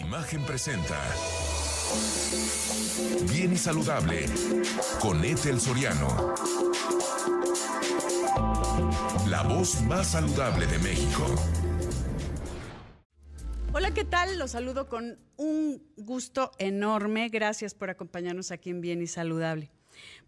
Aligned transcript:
Imagen 0.00 0.44
presenta. 0.44 1.00
Bien 3.32 3.54
y 3.54 3.56
saludable 3.56 4.26
con 5.00 5.24
Ethel 5.24 5.58
Soriano. 5.58 6.34
La 9.26 9.42
voz 9.42 9.80
más 9.82 10.08
saludable 10.08 10.66
de 10.66 10.78
México. 10.80 11.24
Hola, 13.72 13.94
¿qué 13.94 14.04
tal? 14.04 14.38
Los 14.38 14.50
saludo 14.50 14.86
con 14.86 15.18
un 15.36 15.82
gusto 15.96 16.50
enorme. 16.58 17.30
Gracias 17.30 17.72
por 17.72 17.88
acompañarnos 17.88 18.50
aquí 18.50 18.68
en 18.68 18.82
Bien 18.82 19.00
y 19.00 19.06
Saludable. 19.06 19.70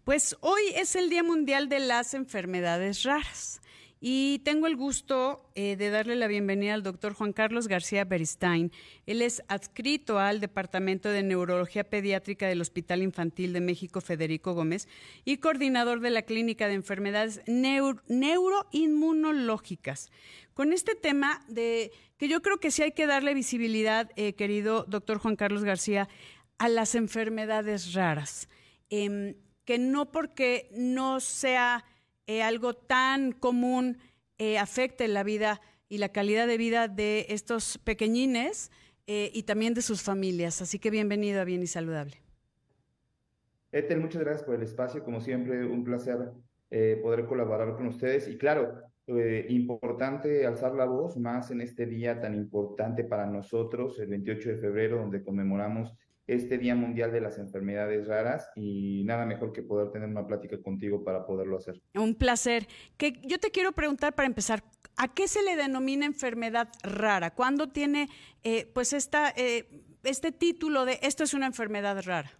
Pues 0.03 0.35
hoy 0.41 0.61
es 0.75 0.95
el 0.95 1.11
Día 1.11 1.21
Mundial 1.21 1.69
de 1.69 1.79
las 1.79 2.15
Enfermedades 2.15 3.03
Raras. 3.03 3.58
Y 4.01 4.39
tengo 4.45 4.67
el 4.67 4.77
gusto 4.77 5.51
eh, 5.55 5.75
de 5.75 5.89
darle 5.89 6.15
la 6.15 6.27
bienvenida 6.27 6.73
al 6.73 6.83
doctor 6.83 7.13
Juan 7.13 7.33
Carlos 7.33 7.67
García 7.67 8.05
Beristain. 8.05 8.71
Él 9.05 9.21
es 9.21 9.43
adscrito 9.49 10.19
al 10.19 10.39
Departamento 10.39 11.09
de 11.09 11.21
Neurología 11.21 11.83
Pediátrica 11.83 12.47
del 12.47 12.61
Hospital 12.61 13.03
Infantil 13.03 13.51
de 13.51 13.59
México 13.59 13.99
Federico 13.99 14.53
Gómez 14.53 14.87
y 15.25 15.35
coordinador 15.37 15.99
de 15.99 16.11
la 16.11 16.21
Clínica 16.21 16.69
de 16.69 16.75
Enfermedades 16.75 17.41
Neuroinmunológicas. 17.45 20.11
Con 20.53 20.71
este 20.71 20.95
tema 20.95 21.43
de 21.49 21.91
que 22.17 22.29
yo 22.29 22.41
creo 22.41 22.61
que 22.61 22.71
sí 22.71 22.83
hay 22.83 22.93
que 22.93 23.05
darle 23.05 23.33
visibilidad, 23.33 24.09
eh, 24.15 24.31
querido 24.33 24.85
doctor 24.87 25.17
Juan 25.17 25.35
Carlos 25.35 25.65
García, 25.65 26.07
a 26.57 26.69
las 26.69 26.95
enfermedades 26.95 27.93
raras. 27.93 28.47
Em, 28.89 29.35
que 29.65 29.77
no 29.77 30.09
porque 30.11 30.69
no 30.71 31.19
sea 31.19 31.83
eh, 32.29 32.43
algo 32.43 32.75
tan 32.75 33.31
común 33.31 33.97
eh, 34.37 34.59
afecte 34.59 35.07
la 35.07 35.23
vida 35.23 35.61
y 35.87 35.97
la 35.97 36.09
calidad 36.09 36.45
de 36.45 36.59
vida 36.59 36.87
de 36.87 37.25
estos 37.29 37.79
pequeñines 37.79 38.69
eh, 39.07 39.31
y 39.33 39.41
también 39.43 39.73
de 39.73 39.81
sus 39.81 40.03
familias. 40.03 40.61
Así 40.61 40.77
que 40.77 40.91
bienvenido 40.91 41.41
a 41.41 41.43
Bien 41.43 41.63
y 41.63 41.65
Saludable. 41.65 42.17
Ethel, 43.71 43.99
muchas 43.99 44.21
gracias 44.21 44.43
por 44.43 44.53
el 44.53 44.61
espacio. 44.61 45.03
Como 45.03 45.21
siempre, 45.21 45.65
un 45.65 45.83
placer 45.83 46.31
poder 47.01 47.25
colaborar 47.25 47.75
con 47.75 47.87
ustedes. 47.87 48.27
Y 48.27 48.37
claro, 48.37 48.79
importante 49.47 50.45
alzar 50.45 50.75
la 50.75 50.85
voz 50.85 51.17
más 51.17 51.49
en 51.49 51.61
este 51.61 51.87
día 51.87 52.21
tan 52.21 52.35
importante 52.35 53.05
para 53.05 53.25
nosotros, 53.25 53.99
el 53.99 54.07
28 54.07 54.49
de 54.49 54.57
febrero, 54.57 54.97
donde 54.97 55.23
conmemoramos 55.23 55.95
este 56.29 56.57
Día 56.57 56.75
Mundial 56.75 57.11
de 57.11 57.21
las 57.21 57.37
Enfermedades 57.39 58.07
Raras 58.07 58.49
y 58.55 59.03
nada 59.05 59.25
mejor 59.25 59.51
que 59.51 59.63
poder 59.63 59.91
tener 59.91 60.07
una 60.07 60.27
plática 60.27 60.61
contigo 60.61 61.03
para 61.03 61.25
poderlo 61.25 61.57
hacer. 61.57 61.81
Un 61.95 62.15
placer. 62.15 62.67
Que 62.97 63.13
yo 63.23 63.39
te 63.39 63.51
quiero 63.51 63.71
preguntar 63.71 64.13
para 64.13 64.27
empezar, 64.27 64.63
¿a 64.97 65.13
qué 65.13 65.27
se 65.27 65.41
le 65.43 65.55
denomina 65.55 66.05
enfermedad 66.05 66.69
rara? 66.83 67.33
¿Cuándo 67.33 67.69
tiene 67.69 68.07
eh, 68.43 68.69
pues 68.73 68.93
esta, 68.93 69.33
eh, 69.35 69.67
este 70.03 70.31
título 70.31 70.85
de 70.85 70.99
esto 71.01 71.23
es 71.23 71.33
una 71.33 71.47
enfermedad 71.47 72.01
rara? 72.05 72.31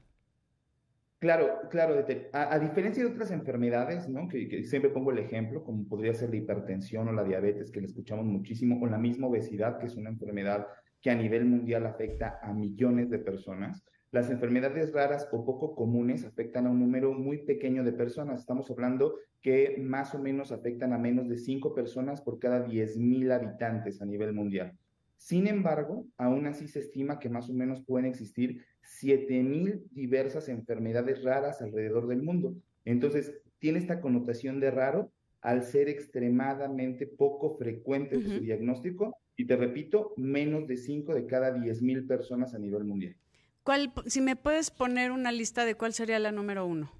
Claro, 1.20 1.60
claro. 1.70 2.06
A, 2.32 2.60
diferencia 2.60 3.04
de 3.04 3.10
otras 3.10 3.32
enfermedades, 3.32 4.08
¿no? 4.08 4.30
Que, 4.30 4.48
que, 4.48 4.64
siempre 4.64 4.90
pongo 4.90 5.12
el 5.12 5.20
ejemplo, 5.20 5.66
como 5.66 5.86
podría 5.86 6.14
ser 6.14 6.30
la 6.30 6.38
hipertensión 6.38 7.10
o 7.10 7.12
la 7.12 7.26
diabetes, 7.26 7.72
que 7.72 7.82
le 7.82 7.88
escuchamos 7.88 8.26
muchísimo, 8.26 8.82
o 8.82 8.88
la 8.88 8.98
misma 8.98 9.28
obesidad, 9.28 9.80
que 9.80 9.88
es 9.88 9.98
una 9.98 10.10
enfermedad 10.10 10.66
que 11.02 11.10
a 11.10 11.16
nivel 11.16 11.46
mundial 11.46 11.86
afecta 11.86 12.40
a 12.42 12.54
millones 12.54 13.10
de 13.10 13.20
personas. 13.20 13.84
Las 14.12 14.30
enfermedades 14.32 14.92
raras 14.92 15.30
o 15.32 15.46
poco 15.46 15.76
comunes 15.76 16.26
afectan 16.26 16.66
a 16.66 16.72
un 16.72 16.80
número 16.80 17.14
muy 17.14 17.46
pequeño 17.46 17.84
de 17.84 17.94
personas. 17.94 18.40
Estamos 18.40 18.70
hablando 18.72 19.16
que 19.42 19.78
más 19.80 20.16
o 20.16 20.20
menos 20.20 20.52
afectan 20.52 20.94
a 20.94 20.98
menos 20.98 21.30
de 21.30 21.38
5 21.38 21.76
personas 21.76 22.22
por 22.22 22.40
cada 22.40 22.66
10.000 22.66 23.32
habitantes 23.32 24.02
a 24.02 24.06
nivel 24.06 24.34
mundial. 24.34 24.76
Sin 25.18 25.48
embargo, 25.48 26.08
aún 26.18 26.48
así 26.48 26.68
se 26.68 26.80
estima 26.80 27.20
que 27.20 27.30
más 27.30 27.50
o 27.50 27.54
menos 27.54 27.84
pueden 27.86 28.06
existir 28.08 28.64
7.000 29.02 29.84
diversas 29.92 30.50
enfermedades 30.50 31.24
raras 31.24 31.62
alrededor 31.62 32.08
del 32.08 32.24
mundo. 32.24 32.56
Entonces, 32.86 33.34
tiene 33.60 33.80
esta 33.80 34.02
connotación 34.02 34.60
de 34.60 34.72
raro 34.72 35.12
al 35.42 35.64
ser 35.64 35.88
extremadamente 35.88 37.06
poco 37.06 37.58
frecuente 37.58 38.22
su 38.22 38.40
diagnóstico 38.40 39.18
y 39.40 39.46
te 39.46 39.56
repito, 39.56 40.14
menos 40.18 40.68
de 40.68 40.76
5 40.76 41.16
de 41.16 41.26
cada 41.26 41.54
10 41.54 41.82
mil 41.82 42.06
personas 42.06 42.54
a 42.54 42.60
nivel 42.60 42.84
mundial. 42.84 43.16
¿Cuál, 43.64 43.94
si 44.06 44.20
me 44.20 44.36
puedes 44.36 44.70
poner 44.70 45.12
una 45.12 45.32
lista 45.32 45.64
de 45.64 45.76
cuál 45.76 45.94
sería 45.94 46.20
la 46.20 46.34
número 46.34 46.66
uno? 46.66 46.92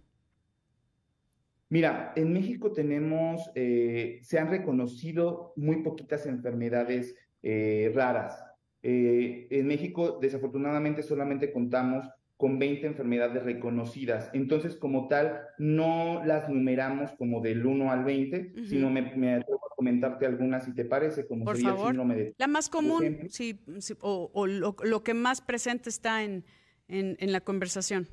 Mira, 1.68 2.14
en 2.16 2.32
México 2.32 2.72
tenemos, 2.72 3.52
eh, 3.56 4.20
se 4.24 4.40
han 4.40 4.50
reconocido 4.50 5.52
muy 5.58 5.84
poquitas 5.84 6.26
enfermedades 6.28 7.14
eh, 7.44 7.92
raras. 7.94 8.42
Eh, 8.84 9.48
en 9.52 9.68
México, 9.68 10.18
desafortunadamente, 10.22 11.04
solamente 11.04 11.52
contamos 11.52 12.08
con 12.40 12.58
20 12.58 12.88
enfermedades 12.88 13.44
reconocidas. 13.44 14.30
Entonces, 14.32 14.78
como 14.78 15.10
tal, 15.10 15.42
no 15.58 16.24
las 16.24 16.48
numeramos 16.48 17.12
como 17.18 17.42
del 17.42 17.66
1 17.66 17.92
al 17.92 18.06
20, 18.06 18.54
sino 18.64 18.90
me, 18.90 19.14
me 19.18 19.34
atrevo 19.34 19.60
a 19.70 19.76
comentarte 19.76 20.26
algunas, 20.26 20.64
si 20.64 20.74
te 20.74 20.86
parece, 20.86 21.28
como 21.28 21.44
Por 21.44 21.58
sería 21.58 21.72
favor. 21.72 21.88
el 21.88 21.92
síndrome 21.92 22.16
de... 22.16 22.36
La 22.38 22.48
más 22.48 22.70
común, 22.70 23.28
sí, 23.28 23.60
sí, 23.80 23.94
o, 24.00 24.32
o 24.34 24.48
lo, 24.48 24.74
lo, 24.86 25.04
que 25.04 25.14
más 25.14 25.42
presente 25.42 25.90
está 25.90 26.24
en, 26.24 26.46
en, 26.88 27.18
en 27.20 27.34
la 27.34 27.42
conversación. 27.42 28.08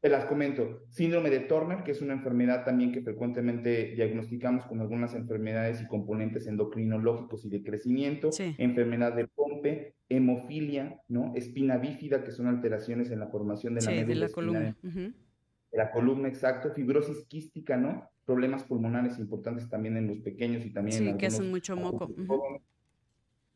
Te 0.00 0.10
las 0.10 0.26
comento. 0.26 0.82
Síndrome 0.90 1.30
de 1.30 1.40
Turner, 1.40 1.82
que 1.82 1.92
es 1.92 2.02
una 2.02 2.12
enfermedad 2.12 2.64
también 2.64 2.92
que 2.92 3.00
frecuentemente 3.00 3.94
diagnosticamos 3.94 4.66
con 4.66 4.80
algunas 4.80 5.14
enfermedades 5.14 5.80
y 5.80 5.86
componentes 5.86 6.46
endocrinológicos 6.46 7.44
y 7.44 7.48
de 7.48 7.62
crecimiento. 7.62 8.30
Sí. 8.30 8.54
Enfermedad 8.58 9.14
de 9.14 9.26
Pompe, 9.26 9.94
hemofilia, 10.08 11.00
¿no? 11.08 11.32
Espina 11.34 11.78
bífida, 11.78 12.22
que 12.22 12.30
son 12.30 12.46
alteraciones 12.46 13.10
en 13.10 13.20
la 13.20 13.28
formación 13.28 13.74
de 13.74 13.80
la 13.80 13.90
sí, 13.90 13.96
médula 13.96 14.14
de 14.14 14.20
la 14.20 14.28
columna. 14.28 14.76
Uh 14.82 14.86
-huh. 14.86 15.14
de 15.72 15.78
la 15.78 15.90
columna, 15.90 16.28
exacto. 16.28 16.70
Fibrosis 16.72 17.24
quística, 17.26 17.76
¿no? 17.76 18.08
Problemas 18.24 18.64
pulmonares 18.64 19.18
importantes 19.18 19.68
también 19.68 19.96
en 19.96 20.08
los 20.08 20.18
pequeños 20.18 20.64
y 20.64 20.72
también 20.72 20.98
sí, 20.98 21.08
en 21.08 21.16
que 21.16 21.26
algunos 21.26 21.40
hacen 21.40 21.50
mucho 21.50 21.76
moco. 21.76 22.06
Uh 22.06 22.16
-huh. 22.16 22.60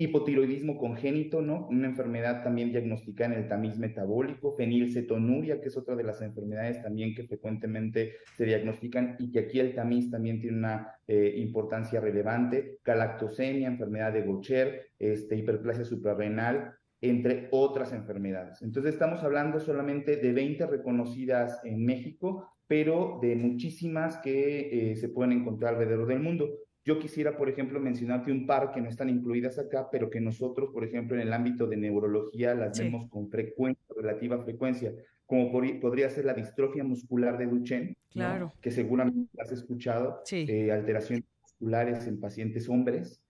Hipotiroidismo 0.03 0.79
congénito, 0.79 1.43
¿no? 1.43 1.69
Una 1.69 1.87
enfermedad 1.87 2.43
también 2.43 2.73
diagnosticada 2.73 3.35
en 3.35 3.43
el 3.43 3.49
tamiz 3.49 3.77
metabólico, 3.77 4.57
fenilcetonuria, 4.57 5.61
que 5.61 5.69
es 5.69 5.77
otra 5.77 5.95
de 5.95 6.05
las 6.05 6.23
enfermedades 6.23 6.81
también 6.81 7.15
que 7.15 7.25
frecuentemente 7.25 8.15
se 8.35 8.47
diagnostican 8.47 9.17
y 9.19 9.31
que 9.31 9.41
aquí 9.41 9.61
el 9.61 9.75
tamiz 9.75 10.11
también 10.11 10.41
tiene 10.41 10.57
una 10.57 10.95
eh, 11.07 11.35
importancia 11.37 12.01
relevante, 12.01 12.79
galactosemia, 12.83 13.69
enfermedad 13.69 14.15
de 14.15 14.23
Gaucher, 14.23 14.87
este, 14.99 15.37
hiperplasia 15.37 15.85
suprarrenal, 15.85 16.73
entre 17.03 17.49
otras 17.51 17.93
enfermedades. 17.93 18.63
Entonces 18.63 18.95
estamos 18.95 19.23
hablando 19.23 19.61
solamente 19.61 20.17
de 20.17 20.33
20 20.33 20.67
reconocidas 20.67 21.61
en 21.63 21.85
México, 21.85 22.49
pero 22.67 23.19
de 23.21 23.37
muchísimas 23.37 24.17
que 24.17 24.93
eh, 24.93 24.97
se 24.97 25.11
pueden 25.11 25.33
encontrar 25.33 25.75
alrededor 25.75 26.07
del 26.07 26.21
mundo. 26.21 26.49
Yo 26.85 26.99
quisiera, 26.99 27.37
por 27.37 27.49
ejemplo, 27.49 27.79
mencionarte 27.79 28.33
un 28.33 28.47
par 28.47 28.73
que 28.73 28.81
no 28.81 28.89
están 28.89 29.11
incluidas 29.11 29.59
acá, 29.59 29.89
pero 29.91 30.09
que 30.09 30.21
nosotros, 30.21 30.71
por 30.73 30.83
ejemplo, 30.85 31.17
en 31.17 31.23
el 31.23 31.33
ámbito 31.33 31.67
de 31.67 31.77
neurología 31.77 32.55
las 32.55 32.77
sí. 32.77 32.85
vemos 32.85 33.09
con 33.11 33.29
frecuencia, 33.29 33.85
relativa 33.95 34.43
frecuencia, 34.43 34.95
como 35.27 35.53
por, 35.53 35.81
podría 35.81 36.09
ser 36.09 36.25
la 36.25 36.35
distrofia 36.35 36.83
muscular 36.83 37.37
de 37.39 37.47
Duchenne, 37.47 37.97
claro. 38.11 38.47
¿no? 38.47 38.55
que 38.61 38.71
seguramente 38.71 39.31
has 39.39 39.53
escuchado, 39.53 40.23
sí. 40.25 40.47
eh, 40.49 40.73
alteraciones 40.73 41.25
musculares 41.43 42.07
en 42.07 42.19
pacientes 42.19 42.69
hombres, 42.69 43.23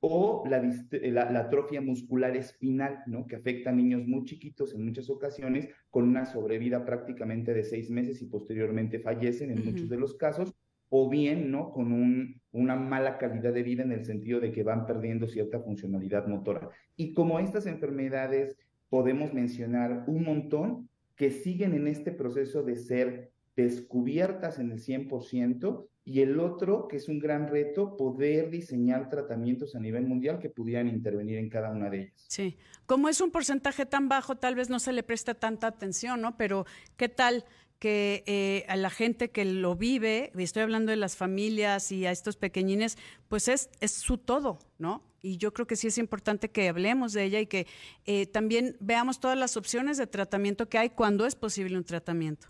o 0.00 0.44
la, 0.46 0.62
la, 0.92 1.30
la, 1.30 1.40
atrofia 1.40 1.80
muscular 1.80 2.36
espinal, 2.36 3.02
¿no? 3.06 3.26
que 3.26 3.36
afecta 3.36 3.70
a 3.70 3.72
niños 3.72 4.06
muy 4.06 4.24
chiquitos 4.24 4.72
en 4.74 4.84
muchas 4.84 5.10
ocasiones, 5.10 5.68
con 5.90 6.04
una 6.06 6.26
sobrevida 6.26 6.84
prácticamente 6.84 7.52
de 7.52 7.64
seis 7.64 7.90
meses 7.90 8.22
y 8.22 8.26
posteriormente 8.26 9.00
fallecen 9.00 9.50
en 9.50 9.58
uh 9.58 9.62
-huh. 9.62 9.72
muchos 9.72 9.88
de 9.88 9.96
los 9.96 10.14
casos, 10.14 10.54
o 10.90 11.08
bien, 11.08 11.50
¿no? 11.50 11.72
Con 11.72 11.92
un, 11.92 12.40
una 12.52 12.76
mala 12.76 13.18
calidad 13.18 13.52
de 13.52 13.62
vida 13.62 13.82
en 13.82 13.92
el 13.92 14.04
sentido 14.04 14.40
de 14.40 14.52
que 14.52 14.62
van 14.62 14.86
perdiendo 14.86 15.26
cierta 15.26 15.60
funcionalidad 15.60 16.26
motora. 16.26 16.70
Y 16.96 17.12
como 17.12 17.38
estas 17.38 17.66
enfermedades 17.66 18.56
podemos 18.88 19.34
mencionar 19.34 20.04
un 20.06 20.24
montón 20.24 20.88
que 21.16 21.30
siguen 21.30 21.74
en 21.74 21.88
este 21.88 22.12
proceso 22.12 22.62
de 22.62 22.76
ser 22.76 23.30
descubiertas 23.56 24.58
en 24.58 24.70
el 24.70 24.78
100% 24.78 25.88
y 26.04 26.22
el 26.22 26.40
otro, 26.40 26.88
que 26.88 26.96
es 26.96 27.08
un 27.08 27.18
gran 27.18 27.48
reto, 27.48 27.96
poder 27.96 28.48
diseñar 28.48 29.10
tratamientos 29.10 29.74
a 29.74 29.80
nivel 29.80 30.06
mundial 30.06 30.38
que 30.38 30.48
pudieran 30.48 30.88
intervenir 30.88 31.36
en 31.36 31.50
cada 31.50 31.70
una 31.70 31.90
de 31.90 32.02
ellas. 32.02 32.24
Sí, 32.28 32.56
como 32.86 33.10
es 33.10 33.20
un 33.20 33.30
porcentaje 33.30 33.84
tan 33.84 34.08
bajo, 34.08 34.36
tal 34.36 34.54
vez 34.54 34.70
no 34.70 34.78
se 34.78 34.92
le 34.92 35.02
presta 35.02 35.34
tanta 35.34 35.66
atención, 35.66 36.22
¿no? 36.22 36.38
Pero, 36.38 36.64
¿qué 36.96 37.10
tal? 37.10 37.44
Que 37.78 38.24
eh, 38.26 38.64
a 38.68 38.76
la 38.76 38.90
gente 38.90 39.30
que 39.30 39.44
lo 39.44 39.76
vive, 39.76 40.32
estoy 40.36 40.62
hablando 40.62 40.90
de 40.90 40.96
las 40.96 41.16
familias 41.16 41.92
y 41.92 42.06
a 42.06 42.10
estos 42.10 42.36
pequeñines, 42.36 42.98
pues 43.28 43.48
es, 43.48 43.70
es 43.80 43.92
su 43.92 44.18
todo, 44.18 44.58
¿no? 44.78 45.02
Y 45.20 45.36
yo 45.36 45.52
creo 45.52 45.66
que 45.66 45.76
sí 45.76 45.88
es 45.88 45.98
importante 45.98 46.50
que 46.50 46.68
hablemos 46.68 47.12
de 47.12 47.24
ella 47.24 47.40
y 47.40 47.46
que 47.46 47.66
eh, 48.04 48.26
también 48.26 48.76
veamos 48.80 49.20
todas 49.20 49.36
las 49.36 49.56
opciones 49.56 49.96
de 49.98 50.06
tratamiento 50.06 50.68
que 50.68 50.78
hay 50.78 50.90
cuando 50.90 51.26
es 51.26 51.34
posible 51.34 51.76
un 51.76 51.84
tratamiento. 51.84 52.48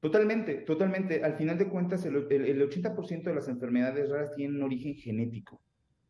Totalmente, 0.00 0.54
totalmente. 0.54 1.22
Al 1.22 1.36
final 1.36 1.58
de 1.58 1.68
cuentas, 1.68 2.04
el, 2.04 2.26
el, 2.28 2.44
el 2.46 2.68
80% 2.68 3.22
de 3.22 3.34
las 3.34 3.46
enfermedades 3.46 4.10
raras 4.10 4.34
tienen 4.34 4.60
origen 4.62 4.96
genético. 4.96 5.60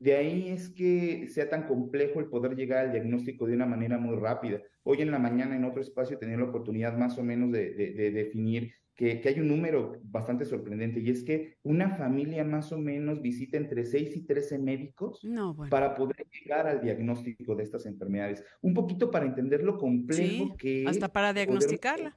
De 0.03 0.17
ahí 0.17 0.49
es 0.49 0.69
que 0.69 1.29
sea 1.29 1.49
tan 1.49 1.69
complejo 1.69 2.19
el 2.19 2.27
poder 2.27 2.57
llegar 2.57 2.87
al 2.87 2.91
diagnóstico 2.91 3.47
de 3.47 3.55
una 3.55 3.67
manera 3.67 3.99
muy 3.99 4.17
rápida. 4.17 4.61
Hoy 4.83 5.01
en 5.01 5.13
la 5.13 5.21
mañana 5.21 5.55
en 5.55 5.65
otro 5.65 5.81
espacio 5.81 6.19
tenía 6.19 6.37
la 6.37 6.47
oportunidad 6.47 6.99
más 6.99 7.19
o 7.19 7.23
menos 7.23 7.53
de, 7.53 7.71
definir 8.13 8.73
que, 8.97 9.21
que, 9.21 9.29
hay 9.29 9.39
un 9.39 9.47
número 9.47 10.01
bastante 10.03 10.45
sorprendente 10.45 10.99
y 10.99 11.09
es 11.09 11.23
que 11.23 11.57
una 11.63 11.97
familia 11.97 12.43
más 12.43 12.73
o 12.73 12.79
menos 12.79 13.23
visita 13.23 13.57
entre 13.57 13.85
6 13.85 14.17
y 14.17 14.23
13 14.23 14.59
médicos 14.59 15.25
para 15.71 15.95
poder 15.95 16.27
llegar 16.33 16.67
al 16.67 16.81
diagnóstico 16.81 17.55
de 17.55 17.63
estas 17.63 17.87
enfermedades. 17.87 18.45
Un 18.61 18.75
poquito 18.75 19.09
para 19.09 19.25
entender 19.25 19.63
lo 19.63 19.79
complejo 19.79 20.57
que 20.57 20.85
hasta 20.85 21.13
para 21.13 21.33
diagnosticarla. 21.33 22.17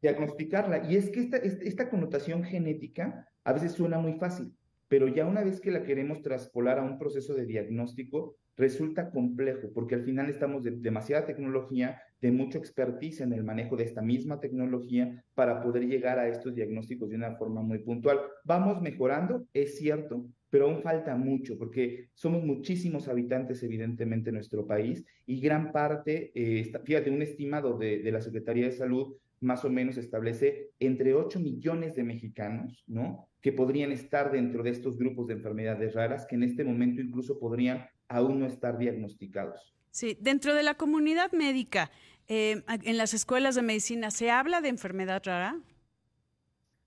Diagnosticarla. 0.00 0.88
Y 0.88 0.94
es 0.94 1.10
que 1.10 1.18
esta, 1.18 1.38
esta 1.38 1.90
connotación 1.90 2.44
genética 2.44 3.28
a 3.42 3.52
veces 3.52 3.72
suena 3.72 3.98
muy 3.98 4.12
fácil 4.12 4.52
pero 4.88 5.08
ya 5.08 5.26
una 5.26 5.42
vez 5.42 5.60
que 5.60 5.70
la 5.70 5.84
queremos 5.84 6.22
traspolar 6.22 6.78
a 6.78 6.82
un 6.82 6.98
proceso 6.98 7.34
de 7.34 7.46
diagnóstico, 7.46 8.36
resulta 8.56 9.10
complejo, 9.10 9.72
porque 9.74 9.94
al 9.94 10.04
final 10.04 10.28
estamos 10.28 10.62
de 10.62 10.72
demasiada 10.72 11.26
tecnología, 11.26 12.00
de 12.20 12.30
mucho 12.30 12.58
expertise 12.58 13.20
en 13.20 13.32
el 13.32 13.44
manejo 13.44 13.76
de 13.76 13.84
esta 13.84 14.00
misma 14.00 14.40
tecnología 14.40 15.24
para 15.34 15.62
poder 15.62 15.86
llegar 15.86 16.18
a 16.18 16.28
estos 16.28 16.54
diagnósticos 16.54 17.10
de 17.10 17.16
una 17.16 17.36
forma 17.36 17.62
muy 17.62 17.80
puntual. 17.80 18.20
Vamos 18.44 18.80
mejorando, 18.80 19.46
es 19.52 19.76
cierto, 19.76 20.26
pero 20.48 20.66
aún 20.66 20.82
falta 20.82 21.16
mucho, 21.16 21.58
porque 21.58 22.10
somos 22.14 22.44
muchísimos 22.44 23.08
habitantes, 23.08 23.62
evidentemente, 23.62 24.30
en 24.30 24.36
nuestro 24.36 24.66
país, 24.66 25.04
y 25.26 25.40
gran 25.40 25.72
parte, 25.72 26.30
eh, 26.34 26.72
fíjate, 26.84 27.10
un 27.10 27.22
estimado 27.22 27.76
de 27.76 28.10
la 28.12 28.20
Secretaría 28.20 28.66
de 28.66 28.72
Salud 28.72 29.16
más 29.44 29.64
o 29.64 29.70
menos 29.70 29.96
establece 29.96 30.70
entre 30.80 31.14
8 31.14 31.38
millones 31.38 31.94
de 31.94 32.02
mexicanos, 32.02 32.82
¿no? 32.86 33.28
Que 33.40 33.52
podrían 33.52 33.92
estar 33.92 34.32
dentro 34.32 34.62
de 34.62 34.70
estos 34.70 34.98
grupos 34.98 35.28
de 35.28 35.34
enfermedades 35.34 35.94
raras, 35.94 36.26
que 36.26 36.34
en 36.34 36.42
este 36.42 36.64
momento 36.64 37.00
incluso 37.00 37.38
podrían 37.38 37.86
aún 38.08 38.40
no 38.40 38.46
estar 38.46 38.78
diagnosticados. 38.78 39.74
Sí, 39.90 40.16
dentro 40.20 40.54
de 40.54 40.62
la 40.62 40.74
comunidad 40.74 41.32
médica, 41.32 41.90
eh, 42.26 42.62
en 42.66 42.96
las 42.96 43.14
escuelas 43.14 43.54
de 43.54 43.62
medicina, 43.62 44.10
¿se 44.10 44.30
habla 44.30 44.60
de 44.60 44.68
enfermedad 44.68 45.22
rara? 45.24 45.60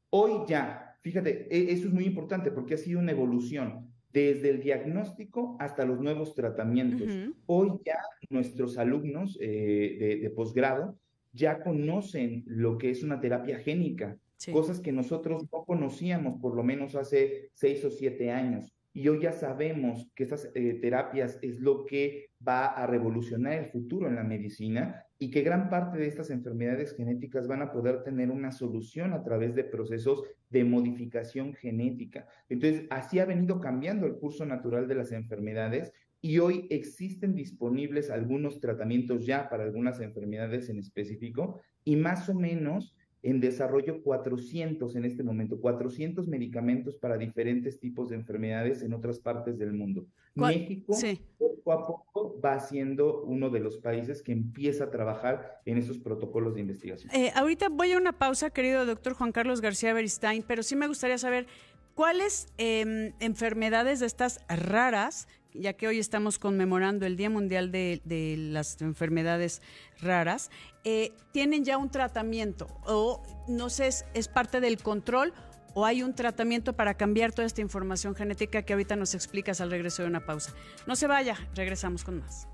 Hoy 0.09 0.45
ya, 0.47 0.97
fíjate, 1.01 1.47
e, 1.49 1.71
eso 1.71 1.87
es 1.87 1.93
muy 1.93 2.05
importante 2.05 2.51
porque 2.51 2.73
ha 2.73 2.77
sido 2.77 2.99
una 2.99 3.11
evolución 3.11 3.93
desde 4.11 4.49
el 4.49 4.61
diagnóstico 4.61 5.57
hasta 5.59 5.85
los 5.85 5.99
nuevos 5.99 6.33
tratamientos. 6.33 7.07
Hoy 7.45 7.79
ya 7.85 7.99
nuestros 8.29 8.77
alumnos 8.77 9.37
eh, 9.39 10.19
de 10.21 10.29
posgrado 10.31 10.97
ya 11.37 11.61
conocen 11.61 12.43
lo 12.47 12.77
que 12.77 12.89
es 12.89 13.03
una 13.03 13.21
terapia 13.21 13.59
génica, 13.59 14.17
cosas 14.51 14.79
que 14.79 14.91
nosotros 14.91 15.43
no 15.51 15.63
conocíamos 15.65 16.39
por 16.41 16.55
lo 16.55 16.63
menos 16.63 16.95
hace 16.95 17.51
seis 17.53 17.85
o 17.85 17.89
siete 17.89 18.31
años. 18.31 18.73
Y 18.93 19.07
hoy 19.09 19.21
ya 19.21 19.31
sabemos 19.31 20.09
que 20.15 20.23
estas 20.23 20.49
eh, 20.55 20.79
terapias 20.81 21.37
es 21.43 21.59
lo 21.59 21.85
que 21.85 22.31
va 22.45 22.65
a 22.65 22.87
revolucionar 22.87 23.53
el 23.53 23.67
futuro 23.67 24.07
en 24.07 24.15
la 24.15 24.23
medicina 24.23 25.05
y 25.19 25.29
que 25.29 25.43
gran 25.43 25.69
parte 25.69 25.99
de 25.99 26.07
estas 26.07 26.31
enfermedades 26.31 26.95
genéticas 26.95 27.47
van 27.47 27.61
a 27.61 27.71
poder 27.71 28.03
tener 28.03 28.31
una 28.31 28.51
solución 28.51 29.13
a 29.13 29.23
través 29.23 29.53
de 29.53 29.63
procesos 29.63 30.23
de 30.49 30.63
modificación 30.63 31.53
genética. 31.53 32.27
Entonces, 32.49 32.87
así 32.89 33.19
ha 33.19 33.25
venido 33.25 33.59
cambiando 33.59 34.07
el 34.07 34.15
curso 34.15 34.47
natural 34.47 34.87
de 34.87 34.95
las 34.95 35.11
enfermedades 35.11 35.93
y 36.21 36.39
hoy 36.39 36.67
existen 36.69 37.35
disponibles 37.35 38.09
algunos 38.09 38.59
tratamientos 38.59 39.25
ya 39.25 39.49
para 39.49 39.63
algunas 39.63 39.99
enfermedades 39.99 40.69
en 40.69 40.79
específico 40.79 41.59
y 41.83 41.95
más 41.95 42.27
o 42.29 42.33
menos 42.33 42.95
en 43.23 43.39
desarrollo 43.39 44.03
400 44.03 44.95
en 44.95 45.05
este 45.05 45.23
momento, 45.23 45.59
400 45.59 46.27
medicamentos 46.27 46.95
para 46.95 47.17
diferentes 47.17 47.79
tipos 47.79 48.09
de 48.09 48.15
enfermedades 48.15 48.83
en 48.83 48.93
otras 48.93 49.19
partes 49.19 49.57
del 49.57 49.73
mundo. 49.73 50.05
México 50.35 50.95
poco 51.37 51.71
a 51.71 51.85
poco 51.85 52.39
va 52.39 52.59
siendo 52.59 53.23
uno 53.23 53.49
de 53.49 53.59
los 53.59 53.77
países 53.77 54.21
que 54.21 54.31
empieza 54.31 54.85
a 54.85 54.91
trabajar 54.91 55.59
en 55.65 55.77
esos 55.77 55.97
protocolos 55.97 56.55
de 56.55 56.61
investigación. 56.61 57.11
Eh, 57.13 57.31
ahorita 57.35 57.69
voy 57.69 57.91
a 57.91 57.97
una 57.97 58.13
pausa, 58.13 58.49
querido 58.51 58.85
doctor 58.85 59.13
Juan 59.13 59.31
Carlos 59.31 59.59
García 59.59 59.93
Beristain, 59.93 60.43
pero 60.47 60.63
sí 60.63 60.75
me 60.75 60.87
gustaría 60.87 61.17
saber 61.17 61.47
cuáles 61.95 62.47
em, 62.57 63.13
enfermedades 63.19 63.99
de 63.99 64.05
estas 64.05 64.39
raras 64.47 65.27
ya 65.59 65.73
que 65.73 65.87
hoy 65.87 65.99
estamos 65.99 66.39
conmemorando 66.39 67.05
el 67.05 67.17
Día 67.17 67.29
Mundial 67.29 67.71
de, 67.71 68.35
las 68.37 68.81
Enfermedades 68.81 69.61
Raras, 70.01 70.49
eh, 70.83 71.11
tienen 71.31 71.65
ya 71.65 71.77
un 71.77 71.89
tratamiento 71.89 72.67
o 72.85 73.23
no 73.47 73.69
sé, 73.69 73.89
es, 74.13 74.27
parte 74.27 74.61
del 74.61 74.77
control 74.77 75.33
o 75.73 75.85
hay 75.85 76.03
un 76.03 76.15
tratamiento 76.15 76.73
para 76.73 76.95
cambiar 76.95 77.31
toda 77.31 77.45
esta 77.45 77.61
información 77.61 78.15
genética 78.15 78.63
que 78.63 78.73
ahorita 78.73 78.95
nos 78.95 79.13
explicas 79.13 79.61
al 79.61 79.69
regreso 79.71 80.01
de 80.01 80.07
una 80.07 80.25
pausa. 80.25 80.53
No 80.87 80.95
se 80.95 81.07
vaya, 81.07 81.37
regresamos 81.55 82.03
con 82.03 82.19
más. 82.19 82.47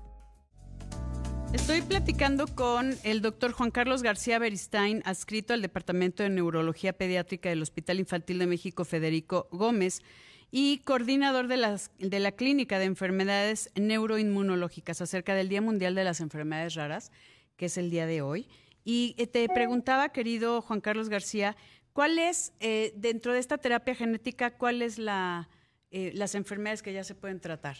Estoy 1.54 1.82
platicando 1.82 2.48
con 2.48 2.96
el 3.04 3.22
doctor 3.22 3.52
Juan 3.52 3.70
Carlos 3.70 4.02
García 4.02 4.40
Beristain, 4.40 5.02
adscrito 5.04 5.54
al 5.54 5.62
Departamento 5.62 6.24
de 6.24 6.28
Neurología 6.28 6.92
Pediátrica 6.92 7.48
del 7.48 7.62
Hospital 7.62 8.00
Infantil 8.00 8.40
de 8.40 8.48
México 8.48 8.84
Federico 8.84 9.46
Gómez 9.52 10.02
y 10.50 10.78
coordinador 10.78 11.48
de, 11.48 11.56
las, 11.56 11.90
de 11.98 12.20
la 12.20 12.32
Clínica 12.32 12.78
de 12.78 12.84
Enfermedades 12.84 13.70
Neuroinmunológicas 13.74 15.00
acerca 15.00 15.34
del 15.34 15.48
Día 15.48 15.60
Mundial 15.60 15.94
de 15.94 16.04
las 16.04 16.20
Enfermedades 16.20 16.74
Raras, 16.74 17.10
que 17.56 17.66
es 17.66 17.78
el 17.78 17.90
día 17.90 18.06
de 18.06 18.22
hoy. 18.22 18.48
Y 18.84 19.14
eh, 19.18 19.26
te 19.26 19.48
preguntaba, 19.48 20.10
querido 20.10 20.60
Juan 20.62 20.80
Carlos 20.80 21.08
García, 21.08 21.56
¿cuál 21.92 22.18
es, 22.18 22.52
eh, 22.60 22.92
dentro 22.96 23.32
de 23.32 23.38
esta 23.38 23.58
terapia 23.58 23.94
genética, 23.94 24.56
cuáles 24.56 24.98
la, 24.98 25.48
eh, 25.90 26.12
las 26.14 26.34
enfermedades 26.34 26.82
que 26.82 26.92
ya 26.92 27.04
se 27.04 27.14
pueden 27.14 27.40
tratar? 27.40 27.76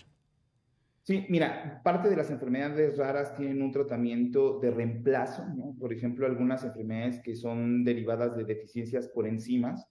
Sí, 1.02 1.26
mira, 1.28 1.82
parte 1.84 2.08
de 2.08 2.16
las 2.16 2.30
enfermedades 2.30 2.96
raras 2.96 3.36
tienen 3.36 3.60
un 3.60 3.70
tratamiento 3.70 4.58
de 4.60 4.70
reemplazo. 4.70 5.44
Por 5.78 5.92
ejemplo, 5.92 6.24
algunas 6.24 6.64
enfermedades 6.64 7.20
que 7.20 7.36
son 7.36 7.84
derivadas 7.84 8.34
de 8.34 8.44
deficiencias 8.44 9.06
por 9.08 9.26
enzimas, 9.26 9.86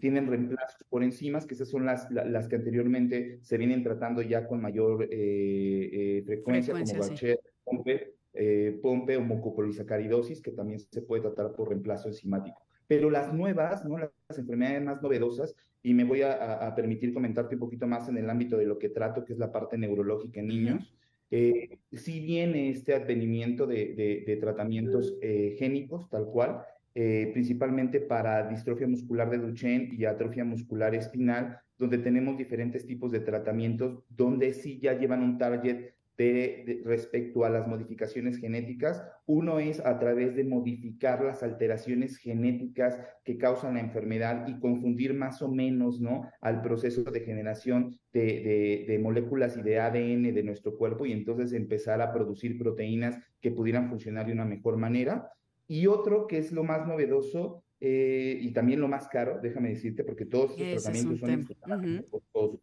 tienen 0.00 0.26
reemplazos 0.26 0.84
por 0.88 1.04
enzimas, 1.04 1.46
que 1.46 1.54
esas 1.54 1.68
son 1.68 1.86
las, 1.86 2.10
las 2.10 2.48
que 2.48 2.56
anteriormente 2.56 3.38
se 3.42 3.56
vienen 3.56 3.82
tratando 3.82 4.22
ya 4.22 4.46
con 4.46 4.60
mayor 4.60 5.04
eh, 5.04 5.08
eh, 5.12 6.22
frecuencia, 6.26 6.74
como 6.74 6.84
Bachet, 6.98 7.40
Pompe, 7.64 8.14
eh, 8.34 8.78
Pompe 8.82 9.16
o 9.16 9.20
mucopolisacaridosis, 9.20 10.40
que 10.40 10.50
también 10.50 10.80
se 10.80 11.02
puede 11.02 11.22
tratar 11.22 11.52
por 11.52 11.68
reemplazo 11.68 12.08
enzimático. 12.08 12.60
Pero 12.88 13.10
las 13.10 13.32
nuevas, 13.32 13.84
¿no? 13.84 13.96
las 13.98 14.38
enfermedades 14.38 14.82
más 14.82 15.00
novedosas, 15.02 15.54
y 15.82 15.94
me 15.94 16.04
voy 16.04 16.22
a, 16.22 16.72
permitir 16.74 17.14
comentarte 17.14 17.54
un 17.54 17.60
poquito 17.60 17.86
más 17.86 18.08
en 18.08 18.18
el 18.18 18.28
ámbito 18.28 18.56
de 18.56 18.66
lo 18.66 18.78
que 18.78 18.88
trato, 18.88 19.24
que 19.24 19.32
es 19.32 19.38
la 19.38 19.52
parte 19.52 19.78
neurológica 19.78 20.40
en 20.40 20.48
niños. 20.48 20.94
si 21.30 22.20
viene 22.20 22.70
este 22.70 22.94
advenimiento 22.94 23.66
de, 23.66 23.94
de, 23.94 24.24
de 24.26 24.36
tratamientos 24.36 25.16
génicos, 25.56 26.10
tal 26.10 26.26
cual, 26.26 26.64
eh, 26.94 27.30
principalmente 27.32 28.00
para 28.00 28.48
distrofia 28.48 28.88
muscular 28.88 29.30
de 29.30 29.38
Duchenne 29.38 29.90
y 29.92 30.04
atrofia 30.04 30.44
muscular 30.44 30.94
espinal, 30.94 31.60
donde 31.78 31.98
tenemos 31.98 32.36
diferentes 32.36 32.86
tipos 32.86 33.12
de 33.12 33.20
tratamientos, 33.20 34.02
donde 34.08 34.52
sí 34.52 34.78
ya 34.80 34.98
llevan 34.98 35.22
un 35.22 35.38
target 35.38 35.92
de, 36.20 36.82
respecto 36.84 37.44
a 37.44 37.50
las 37.50 37.66
modificaciones 37.66 38.38
genéticas. 38.38 39.02
Uno 39.24 39.58
es 39.58 39.80
a 39.80 39.98
través 39.98 40.36
de 40.36 40.44
modificar 40.44 41.24
las 41.24 41.42
alteraciones 41.42 42.18
genéticas 42.18 43.00
que 43.24 43.38
causan 43.38 43.74
la 43.74 43.80
enfermedad 43.80 44.46
y 44.46 44.58
confundir 44.58 45.14
más 45.14 45.40
o 45.40 45.48
menos, 45.50 46.00
¿no? 46.00 46.28
Al 46.42 46.60
proceso 46.60 47.04
de 47.04 47.20
generación 47.20 47.98
de, 48.12 48.84
de, 48.86 48.98
moléculas 48.98 49.56
y 49.56 49.62
de 49.62 49.80
ADN 49.80 50.34
de 50.34 50.42
nuestro 50.42 50.76
cuerpo 50.76 51.06
y 51.06 51.12
entonces 51.12 51.52
empezar 51.52 52.02
a 52.02 52.12
producir 52.12 52.58
proteínas 52.58 53.16
que 53.40 53.52
pudieran 53.52 53.88
funcionar 53.88 54.26
de 54.26 54.32
una 54.32 54.44
mejor 54.44 54.76
manera. 54.76 55.30
Y 55.70 55.86
otro 55.86 56.26
que 56.26 56.38
es 56.38 56.50
lo 56.50 56.64
más 56.64 56.84
novedoso 56.84 57.62
eh, 57.78 58.36
y 58.42 58.50
también 58.50 58.80
lo 58.80 58.88
más 58.88 59.06
caro, 59.06 59.38
déjame 59.40 59.68
decirte, 59.68 60.02
porque 60.02 60.26
todos 60.26 60.58
estos 60.58 60.82
tratamientos 60.82 61.20
son 61.20 61.46
uh 61.64 62.60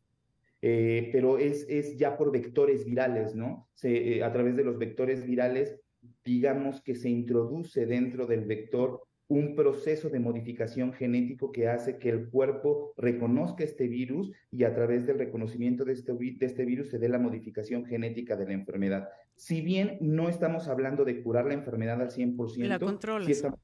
pero 1.13 1.37
es, 1.37 1.65
es 1.69 1.97
ya 1.97 2.17
por 2.17 2.33
vectores 2.33 2.83
virales, 2.83 3.33
¿no? 3.33 3.69
Se, 3.75 4.17
eh, 4.17 4.23
a 4.23 4.33
través 4.33 4.57
de 4.57 4.65
los 4.65 4.77
vectores 4.77 5.25
virales, 5.25 5.79
digamos 6.25 6.81
que 6.81 6.95
se 6.95 7.07
introduce 7.07 7.85
dentro 7.85 8.27
del 8.27 8.43
vector 8.43 9.06
un 9.29 9.55
proceso 9.55 10.09
de 10.09 10.19
modificación 10.19 10.93
genético 10.93 11.51
que 11.51 11.67
hace 11.67 11.97
que 11.97 12.09
el 12.09 12.29
cuerpo 12.29 12.93
reconozca 12.95 13.63
este 13.63 13.87
virus 13.87 14.31
y 14.51 14.63
a 14.63 14.73
través 14.73 15.05
del 15.05 15.19
reconocimiento 15.19 15.83
de 15.83 15.93
este, 15.93 16.13
de 16.13 16.45
este 16.45 16.65
virus 16.65 16.89
se 16.89 16.99
dé 16.99 17.09
la 17.09 17.19
modificación 17.19 17.85
genética 17.85 18.37
de 18.37 18.45
la 18.45 18.53
enfermedad. 18.53 19.09
Si 19.35 19.61
bien 19.61 19.97
no 19.99 20.29
estamos 20.29 20.67
hablando 20.67 21.03
de 21.03 21.21
curar 21.21 21.45
la 21.45 21.53
enfermedad 21.55 22.01
al 22.01 22.09
100%, 22.09 22.57
la 22.67 23.25
sí 23.25 23.31
estamos 23.31 23.59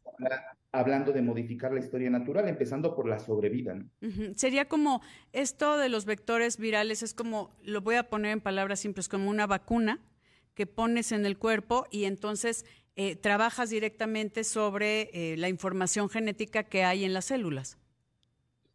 hablando 0.74 1.14
de 1.14 1.22
modificar 1.22 1.72
la 1.72 1.80
historia 1.80 2.10
natural, 2.10 2.50
empezando 2.50 2.96
por 2.96 3.08
la 3.08 3.20
sobrevida. 3.20 3.80
Sería 4.36 4.68
como 4.68 5.02
esto 5.32 5.78
de 5.78 5.88
los 5.88 6.06
vectores 6.06 6.58
virales, 6.58 7.04
es 7.04 7.14
como, 7.14 7.56
lo 7.64 7.82
voy 7.82 7.96
a 7.96 8.10
poner 8.10 8.32
en 8.32 8.42
palabras 8.42 8.80
simples, 8.80 9.08
como 9.08 9.30
una 9.30 9.48
vacuna 9.48 10.02
que 10.56 10.68
pones 10.68 11.12
en 11.12 11.26
el 11.26 11.38
cuerpo 11.38 11.86
y 11.90 12.06
entonces 12.06 12.66
eh, 12.96 13.16
trabajas 13.16 13.70
directamente 13.70 14.44
sobre 14.44 15.10
eh, 15.14 15.38
la 15.38 15.50
información 15.50 16.10
genética 16.10 16.64
que 16.64 16.84
hay 16.84 17.06
en 17.06 17.14
las 17.14 17.26
células. 17.26 17.78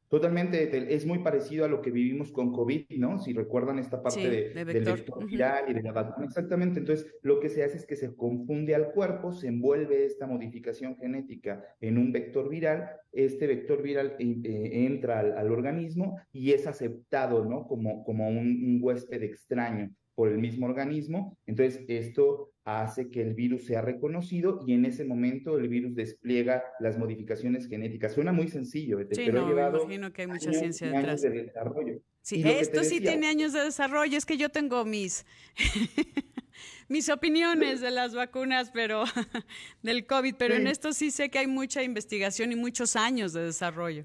Totalmente, 0.08 0.94
es 0.94 1.04
muy 1.04 1.18
parecido 1.18 1.66
a 1.66 1.68
lo 1.68 1.82
que 1.82 1.90
vivimos 1.90 2.32
con 2.32 2.50
COVID, 2.50 2.86
¿no? 2.96 3.18
Si 3.18 3.34
recuerdan 3.34 3.78
esta 3.78 4.02
parte 4.02 4.54
de, 4.54 4.64
del 4.64 4.84
vector 4.84 5.26
viral 5.26 5.66
y 5.68 5.74
de 5.74 5.82
la 5.82 5.92
vacuna. 5.92 6.24
Exactamente, 6.24 6.80
entonces 6.80 7.14
lo 7.20 7.38
que 7.40 7.50
se 7.50 7.62
hace 7.62 7.76
es 7.76 7.84
que 7.84 7.94
se 7.94 8.16
confunde 8.16 8.74
al 8.74 8.92
cuerpo, 8.92 9.32
se 9.32 9.48
envuelve 9.48 10.06
esta 10.06 10.26
modificación 10.26 10.96
genética 10.96 11.62
en 11.80 11.98
un 11.98 12.10
vector 12.10 12.48
viral, 12.48 12.88
este 13.12 13.46
vector 13.46 13.82
viral 13.82 14.16
eh, 14.18 14.70
entra 14.86 15.20
al, 15.20 15.52
organismo 15.52 16.18
y 16.32 16.52
es 16.52 16.66
aceptado, 16.66 17.44
¿no? 17.44 17.66
Como, 17.66 18.02
como 18.02 18.28
un, 18.30 18.38
un 18.38 18.78
huésped 18.80 19.22
extraño 19.22 19.90
por 20.18 20.32
el 20.32 20.38
mismo 20.38 20.66
organismo. 20.66 21.38
Entonces, 21.46 21.84
esto 21.86 22.50
hace 22.64 23.08
que 23.08 23.22
el 23.22 23.34
virus 23.34 23.66
sea 23.66 23.82
reconocido 23.82 24.64
y 24.66 24.72
en 24.72 24.84
ese 24.84 25.04
momento 25.04 25.56
el 25.56 25.68
virus 25.68 25.94
despliega 25.94 26.64
las 26.80 26.98
modificaciones 26.98 27.68
genéticas. 27.68 28.14
Suena 28.14 28.32
muy 28.32 28.48
sencillo, 28.48 28.98
sí, 28.98 29.06
pero 29.14 29.42
no, 29.42 29.48
llevado 29.48 29.78
me 29.86 29.94
imagino 29.94 30.12
que 30.12 30.22
hay 30.22 30.26
mucha 30.26 30.52
ciencia 30.52 30.90
detrás. 30.90 31.22
de 31.22 31.30
desarrollo. 31.30 32.02
Sí, 32.20 32.42
esto 32.44 32.82
sí 32.82 33.00
tiene 33.00 33.28
años 33.28 33.52
de 33.52 33.60
desarrollo. 33.60 34.18
Es 34.18 34.26
que 34.26 34.36
yo 34.36 34.48
tengo 34.48 34.84
mis, 34.84 35.24
mis 36.88 37.08
opiniones 37.10 37.80
de 37.80 37.92
las 37.92 38.12
vacunas, 38.12 38.72
pero 38.72 39.04
del 39.84 40.04
COVID, 40.04 40.34
pero 40.36 40.56
en 40.56 40.66
esto 40.66 40.92
sí 40.92 41.12
sé 41.12 41.30
que 41.30 41.38
hay 41.38 41.46
mucha 41.46 41.84
investigación 41.84 42.50
y 42.50 42.56
muchos 42.56 42.96
años 42.96 43.32
de 43.32 43.44
desarrollo 43.44 44.04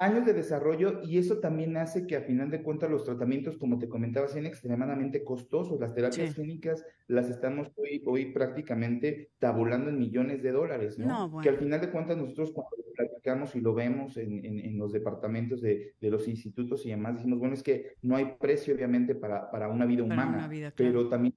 años 0.00 0.24
de 0.24 0.32
desarrollo 0.32 1.02
y 1.04 1.18
eso 1.18 1.40
también 1.40 1.76
hace 1.76 2.06
que 2.06 2.16
a 2.16 2.22
final 2.22 2.50
de 2.50 2.62
cuentas 2.62 2.90
los 2.90 3.04
tratamientos, 3.04 3.58
como 3.58 3.78
te 3.78 3.88
comentaba, 3.88 4.28
sean 4.28 4.46
extremadamente 4.46 5.22
costosos. 5.22 5.78
Las 5.78 5.94
terapias 5.94 6.34
clínicas 6.34 6.84
las 7.06 7.28
estamos 7.28 7.70
hoy, 7.76 8.02
hoy 8.06 8.32
prácticamente 8.32 9.30
tabulando 9.38 9.90
en 9.90 9.98
millones 9.98 10.42
de 10.42 10.52
dólares, 10.52 10.98
¿no? 10.98 11.38
Que 11.42 11.50
al 11.50 11.58
final 11.58 11.82
de 11.82 11.90
cuentas 11.90 12.16
nosotros 12.16 12.50
cuando 12.50 12.76
lo 12.78 12.92
platicamos 12.94 13.54
y 13.54 13.60
lo 13.60 13.74
vemos 13.74 14.16
en, 14.16 14.42
en, 14.44 14.78
los 14.78 14.92
departamentos 14.92 15.60
de, 15.60 15.94
de, 16.00 16.10
los 16.10 16.26
institutos 16.28 16.86
y 16.86 16.90
demás, 16.90 17.16
decimos, 17.16 17.38
bueno, 17.38 17.54
es 17.54 17.62
que 17.62 17.92
no 18.00 18.16
hay 18.16 18.36
precio 18.40 18.74
obviamente 18.74 19.14
para, 19.14 19.50
para 19.50 19.68
una 19.68 19.84
vida 19.84 20.02
humana, 20.02 20.50
pero 20.74 21.10
también 21.10 21.34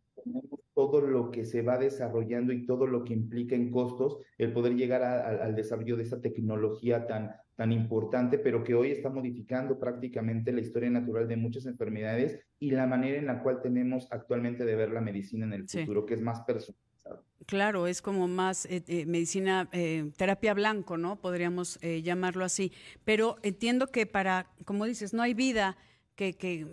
todo 0.91 1.01
lo 1.01 1.31
que 1.31 1.45
se 1.45 1.61
va 1.61 1.77
desarrollando 1.77 2.51
y 2.51 2.65
todo 2.65 2.87
lo 2.87 3.03
que 3.03 3.13
implica 3.13 3.55
en 3.55 3.71
costos 3.71 4.17
el 4.37 4.51
poder 4.51 4.75
llegar 4.75 5.03
al 5.03 5.55
desarrollo 5.55 5.95
de 5.95 6.03
esa 6.03 6.19
tecnología 6.21 7.07
tan 7.07 7.31
tan 7.55 7.71
importante, 7.71 8.39
pero 8.39 8.63
que 8.63 8.73
hoy 8.73 8.91
está 8.91 9.09
modificando 9.09 9.79
prácticamente 9.79 10.51
la 10.51 10.61
historia 10.61 10.89
natural 10.89 11.27
de 11.27 11.37
muchas 11.37 11.65
enfermedades 11.65 12.39
y 12.59 12.71
la 12.71 12.87
manera 12.87 13.17
en 13.19 13.27
la 13.27 13.43
cual 13.43 13.61
tenemos 13.61 14.07
actualmente 14.11 14.65
de 14.65 14.75
ver 14.75 14.91
la 14.91 15.01
medicina 15.01 15.45
en 15.45 15.53
el 15.53 15.69
futuro, 15.69 16.05
que 16.05 16.15
es 16.15 16.21
más 16.21 16.41
personalizado. 16.41 17.23
Claro, 17.45 17.87
es 17.87 18.01
como 18.01 18.27
más 18.27 18.65
eh, 18.65 18.83
eh, 18.87 19.05
medicina, 19.05 19.69
eh, 19.71 20.11
terapia 20.17 20.53
blanco, 20.53 20.97
¿no? 20.97 21.17
Podríamos 21.17 21.79
llamarlo 21.81 22.43
así. 22.43 22.71
Pero 23.03 23.35
entiendo 23.43 23.87
que 23.87 24.05
para, 24.05 24.47
como 24.65 24.85
dices, 24.85 25.13
no 25.13 25.21
hay 25.21 25.33
vida 25.33 25.77
que, 26.15 26.33
que 26.33 26.65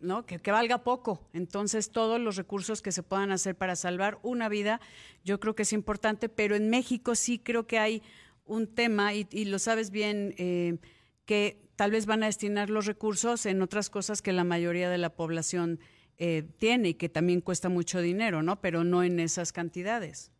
¿no? 0.00 0.26
Que, 0.26 0.38
que, 0.38 0.50
valga 0.52 0.84
poco. 0.84 1.28
Entonces, 1.32 1.90
todos 1.90 2.20
los 2.20 2.36
recursos 2.36 2.82
que 2.82 2.92
se 2.92 3.02
puedan 3.02 3.30
hacer 3.32 3.56
para 3.56 3.76
salvar 3.76 4.18
una 4.22 4.48
vida, 4.48 4.80
yo 5.24 5.40
creo 5.40 5.54
que 5.54 5.62
es 5.62 5.72
importante, 5.72 6.28
pero 6.28 6.56
en 6.56 6.70
México 6.70 7.14
sí 7.14 7.38
creo 7.38 7.66
que 7.66 7.78
hay 7.78 8.02
un 8.46 8.66
tema, 8.66 9.12
y, 9.14 9.44
lo 9.44 9.58
sabes 9.58 9.90
bien, 9.90 10.34
eh, 10.38 10.78
que 11.24 11.60
tal 11.76 11.90
vez 11.90 12.06
van 12.06 12.22
a 12.22 12.26
destinar 12.26 12.70
los 12.70 12.86
recursos 12.86 13.44
en 13.46 13.60
otras 13.60 13.90
cosas 13.90 14.22
que 14.22 14.32
la 14.32 14.44
mayoría 14.44 14.88
de 14.88 14.98
la 14.98 15.10
población 15.10 15.80
eh, 16.18 16.44
tiene 16.58 16.90
y 16.90 16.94
que 16.94 17.08
también 17.08 17.40
cuesta 17.40 17.68
mucho 17.68 18.00
dinero, 18.00 18.42
¿no? 18.42 18.60
Pero 18.60 18.84
no 18.84 19.02
en 19.02 19.20
esas 19.20 19.52
cantidades. 19.52 20.30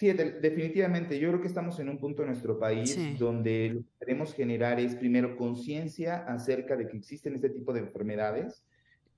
Sí, 0.00 0.10
definitivamente. 0.12 1.18
Yo 1.18 1.28
creo 1.28 1.42
que 1.42 1.46
estamos 1.46 1.78
en 1.78 1.90
un 1.90 1.98
punto 1.98 2.22
en 2.22 2.28
nuestro 2.28 2.58
país 2.58 2.98
donde 3.18 3.68
lo 3.74 3.80
que 3.80 3.98
queremos 3.98 4.32
generar 4.32 4.80
es 4.80 4.94
primero 4.94 5.36
conciencia 5.36 6.24
acerca 6.26 6.74
de 6.74 6.88
que 6.88 6.96
existen 6.96 7.34
este 7.34 7.50
tipo 7.50 7.74
de 7.74 7.80
enfermedades 7.80 8.64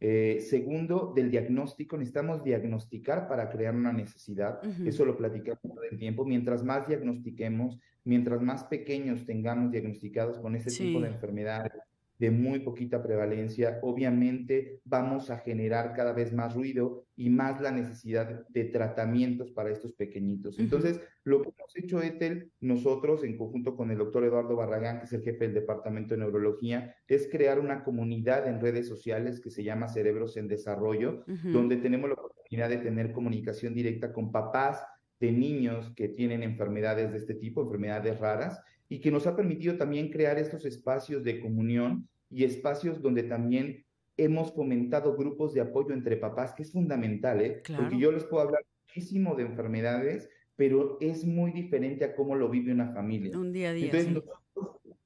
eh, 0.05 0.41
segundo, 0.41 1.13
del 1.15 1.31
diagnóstico, 1.31 1.97
necesitamos 1.97 2.43
diagnosticar 2.43 3.29
para 3.29 3.49
crear 3.49 3.77
una 3.77 3.93
necesidad. 3.93 4.59
Eso 4.85 5.05
lo 5.05 5.17
platicamos 5.17 5.63
todo 5.63 5.85
el 5.89 5.97
tiempo. 5.97 6.25
Mientras 6.25 6.65
más 6.65 6.89
diagnostiquemos, 6.89 7.79
mientras 8.03 8.43
más 8.43 8.65
pequeños 8.65 9.25
tengamos 9.25 9.71
diagnosticados 9.71 10.41
con 10.41 10.57
este 10.57 10.73
tipo 10.73 11.01
de 11.01 11.07
enfermedades, 11.07 11.75
de 12.23 12.31
muy 12.31 12.61
poquita 12.61 13.03
prevalencia, 13.03 13.81
obviamente 13.83 14.79
vamos 14.85 15.29
a 15.29 15.39
generar 15.39 15.93
cada 15.93 16.13
vez 16.13 16.33
más 16.33 16.55
ruido 16.55 17.05
y 17.17 17.31
más 17.31 17.61
la 17.61 17.73
necesidad 17.73 18.47
de 18.49 18.65
tratamientos 18.67 19.51
para 19.51 19.71
estos 19.71 19.93
pequeñitos. 19.95 20.61
Entonces, 20.61 21.01
lo 21.25 21.43
que 21.43 21.49
hemos 21.49 21.77
hecho, 21.77 22.01
Ethel, 22.01 22.53
nosotros, 22.61 23.25
en 23.25 23.37
conjunto 23.37 23.75
con 23.75 23.91
el 23.91 23.99
doctor 23.99 24.23
Eduardo 24.23 24.55
Barragán, 24.55 25.01
que 25.01 25.07
es 25.07 25.13
el 25.15 25.25
jefe 25.25 25.47
del 25.47 25.55
Departamento 25.55 26.15
de 26.15 26.21
Neurología, 26.21 26.95
es 27.09 27.29
crear 27.29 27.59
una 27.59 27.83
comunidad 27.83 28.47
en 28.47 28.61
redes 28.61 28.87
sociales 28.87 29.41
que 29.41 29.51
se 29.51 29.65
llama 29.65 29.89
Cerebros 29.89 30.37
en 30.37 30.47
Desarrollo, 30.47 31.25
donde 31.27 31.79
tenemos 31.79 32.09
la 32.09 32.15
oportunidad 32.15 32.69
de 32.69 32.79
tener 32.79 33.11
comunicación 33.11 33.75
directa 33.75 34.13
con 34.13 34.31
papás 34.31 34.81
de 35.19 35.33
niños 35.33 35.93
que 35.97 36.07
tienen 36.07 36.45
enfermedades 36.45 37.11
de 37.11 37.19
este 37.19 37.35
tipo, 37.35 37.63
enfermedades 37.63 38.21
raras, 38.21 38.61
y 38.89 39.01
que 39.01 39.11
nos 39.11 39.27
ha 39.27 39.35
permitido 39.35 39.77
también 39.77 40.11
crear 40.11 40.39
estos 40.39 40.67
espacios 40.67 41.25
de 41.25 41.41
comunión 41.41 42.09
y 42.33 42.45
espacios 42.45 43.03
donde 43.03 43.25
también 43.25 43.85
hemos 44.17 44.53
fomentado 44.53 45.17
grupos 45.17 45.55
de 45.55 45.61
apoyo 45.61 45.93
entre 45.93 46.17
papás, 46.17 46.53
que 46.55 46.63
es 46.63 46.73
fundamental, 46.73 47.41
¿eh? 47.41 47.63
Porque 47.77 47.99
yo 47.99 48.11
les 48.13 48.25
puedo 48.25 48.43
hablar 48.43 48.65
muchísimo 48.87 49.35
de 49.35 49.45
enfermedades, 49.45 50.29
pero 50.57 50.99
es 51.01 51.25
muy 51.25 51.53
diferente 51.53 52.05
a 52.05 52.15
cómo 52.15 52.35
lo 52.35 52.49
vive 52.49 52.73
una 52.73 52.93
familia. 52.93 53.39
Un 53.39 53.53
día 53.53 53.71
a 53.71 53.73
día. 53.73 53.87
Entonces, 53.87 54.23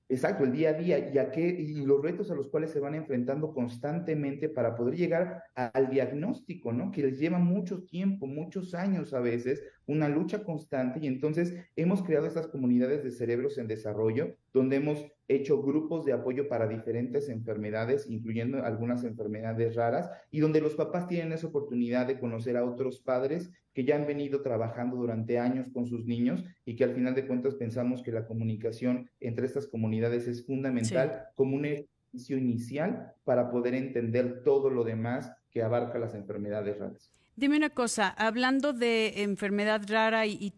exacto, 0.09 0.45
el 0.45 0.53
día 0.53 0.71
a 0.71 0.73
día 0.75 1.11
y, 1.13 1.19
a 1.19 1.31
qué, 1.31 1.49
y 1.49 1.85
los 1.85 2.03
retos 2.03 2.31
a 2.31 2.35
los 2.35 2.49
cuales 2.49 2.71
se 2.71 2.81
van 2.81 2.95
enfrentando 2.95 3.53
constantemente 3.53 4.49
para 4.49 4.75
poder 4.75 4.97
llegar 4.97 5.43
al 5.55 5.91
diagnóstico, 5.91 6.73
¿no? 6.73 6.91
Que 6.91 7.03
les 7.03 7.19
lleva 7.19 7.39
mucho 7.39 7.85
tiempo, 7.85 8.27
muchos 8.27 8.75
años 8.75 9.15
a 9.15 9.21
veces, 9.21 9.63
una 9.87 10.09
lucha 10.09 10.45
constante 10.45 11.01
y 11.01 11.07
entonces 11.07 11.57
hemos 11.77 12.03
creado 12.03 12.27
estas 12.27 12.49
comunidades 12.49 13.03
de 13.05 13.11
cerebros 13.11 13.59
en 13.59 13.69
desarrollo 13.69 14.35
donde 14.53 14.77
hemos 14.77 15.07
hecho 15.29 15.63
grupos 15.63 16.05
de 16.05 16.13
apoyo 16.13 16.49
para 16.49 16.69
diferentes 16.69 17.29
enfermedades, 17.29 18.09
incluyendo 18.09 18.65
algunas 18.65 19.05
enfermedades 19.05 19.75
raras, 19.75 20.11
y 20.31 20.41
donde 20.41 20.61
los 20.61 20.75
papás 20.75 21.07
tienen 21.09 21.33
esa 21.33 21.49
oportunidad 21.49 22.07
de 22.07 22.19
conocer 22.19 22.57
a 22.57 22.65
otros 22.65 23.01
padres 23.01 23.51
que 23.73 23.85
ya 23.85 23.97
han 23.97 24.07
venido 24.07 24.43
trabajando 24.43 24.97
durante 24.97 25.39
años 25.39 25.69
con 25.73 25.87
sus 25.87 26.07
niños 26.07 26.45
y 26.65 26.77
que 26.77 26.85
al 26.85 26.95
final 26.95 27.15
de 27.15 27.27
cuentas 27.27 27.57
pensamos 27.57 28.03
que 28.03 28.13
la 28.13 28.27
comunicación 28.27 29.11
entre 29.21 29.47
estas 29.47 29.67
comunidades 29.67 30.27
es 30.29 30.47
fundamental 30.47 31.27
como 31.35 31.57
un 31.57 31.67
ejercicio 31.67 32.39
inicial 32.39 33.13
para 33.25 33.51
poder 33.51 33.75
entender 33.75 34.43
todo 34.45 34.71
lo 34.71 34.85
demás 34.85 35.31
que 35.51 35.63
abarca 35.63 35.99
las 35.99 36.15
enfermedades 36.15 36.79
raras. 36.79 37.13
Dime 37.35 37.59
una 37.59 37.69
cosa, 37.69 38.09
hablando 38.09 38.73
de 38.73 39.23
enfermedad 39.23 39.83
rara 39.87 40.27
y, 40.27 40.55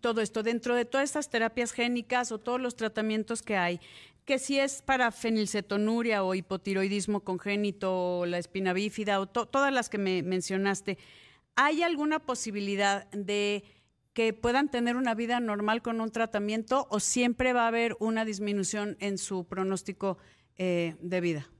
todo 0.00 0.20
esto, 0.20 0.42
dentro 0.42 0.74
de 0.74 0.84
todas 0.84 1.04
estas 1.04 1.30
terapias 1.30 1.72
génicas 1.72 2.32
o 2.32 2.38
todos 2.38 2.60
los 2.60 2.76
tratamientos 2.76 3.42
que 3.42 3.56
hay, 3.56 3.80
que 4.24 4.38
si 4.38 4.58
es 4.58 4.82
para 4.82 5.10
fenilcetonuria 5.10 6.24
o 6.24 6.34
hipotiroidismo 6.34 7.20
congénito 7.20 8.20
o 8.20 8.26
la 8.26 8.38
espina 8.38 8.72
bífida 8.72 9.20
o 9.20 9.26
todas 9.26 9.72
las 9.72 9.88
que 9.88 9.98
me 9.98 10.22
mencionaste, 10.22 10.98
¿hay 11.56 11.82
alguna 11.82 12.20
posibilidad 12.20 13.10
de 13.10 13.64
que 14.12 14.32
puedan 14.32 14.70
tener 14.70 14.96
una 14.96 15.14
vida 15.14 15.40
normal 15.40 15.82
con 15.82 16.00
un 16.00 16.10
tratamiento 16.10 16.86
o 16.90 17.00
siempre 17.00 17.52
va 17.52 17.64
a 17.64 17.68
haber 17.68 17.96
una 17.98 18.24
disminución 18.24 18.96
en 19.00 19.18
su 19.18 19.44
pronóstico 19.44 20.18
eh, 20.56 20.94
de 21.00 21.20
vida? 21.20 21.50